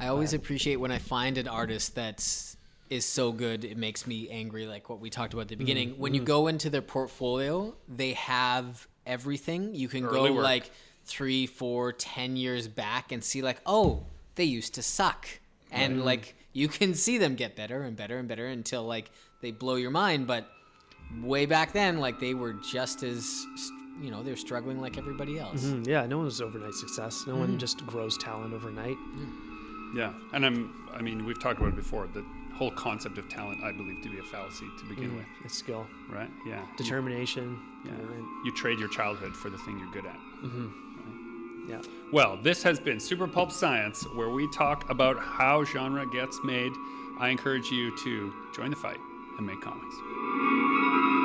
[0.00, 2.56] I always but, appreciate when I find an artist that's
[2.90, 5.58] is so good it makes me angry like what we talked about at the mm-hmm.
[5.58, 6.00] beginning mm-hmm.
[6.00, 10.42] when you go into their portfolio they have everything you can Early go work.
[10.42, 10.70] like
[11.04, 14.06] three four ten years back and see like oh
[14.36, 15.28] they used to suck
[15.70, 19.10] and like you can see them get better and better and better until like
[19.40, 20.26] they blow your mind.
[20.26, 20.48] But
[21.22, 23.46] way back then like they were just as
[24.00, 25.64] you know they're struggling like everybody else.
[25.64, 25.88] Mm-hmm.
[25.88, 27.24] yeah no one's overnight success.
[27.26, 27.40] No mm-hmm.
[27.42, 28.96] one just grows talent overnight.
[29.94, 30.12] Yeah.
[30.32, 33.70] And i'm i mean we've talked about it before the whole concept of talent i
[33.70, 35.18] believe to be a fallacy to begin mm-hmm.
[35.18, 35.26] with.
[35.44, 35.86] It's skill.
[36.10, 36.30] Right?
[36.46, 36.64] Yeah.
[36.76, 37.58] Determination.
[37.84, 37.92] Yeah.
[38.44, 40.18] You trade your childhood for the thing you're good at.
[40.44, 40.87] Mm-hmm.
[41.68, 41.82] Yeah.
[42.12, 46.72] Well, this has been Super Pulp Science, where we talk about how genre gets made.
[47.20, 48.98] I encourage you to join the fight
[49.36, 51.17] and make comics.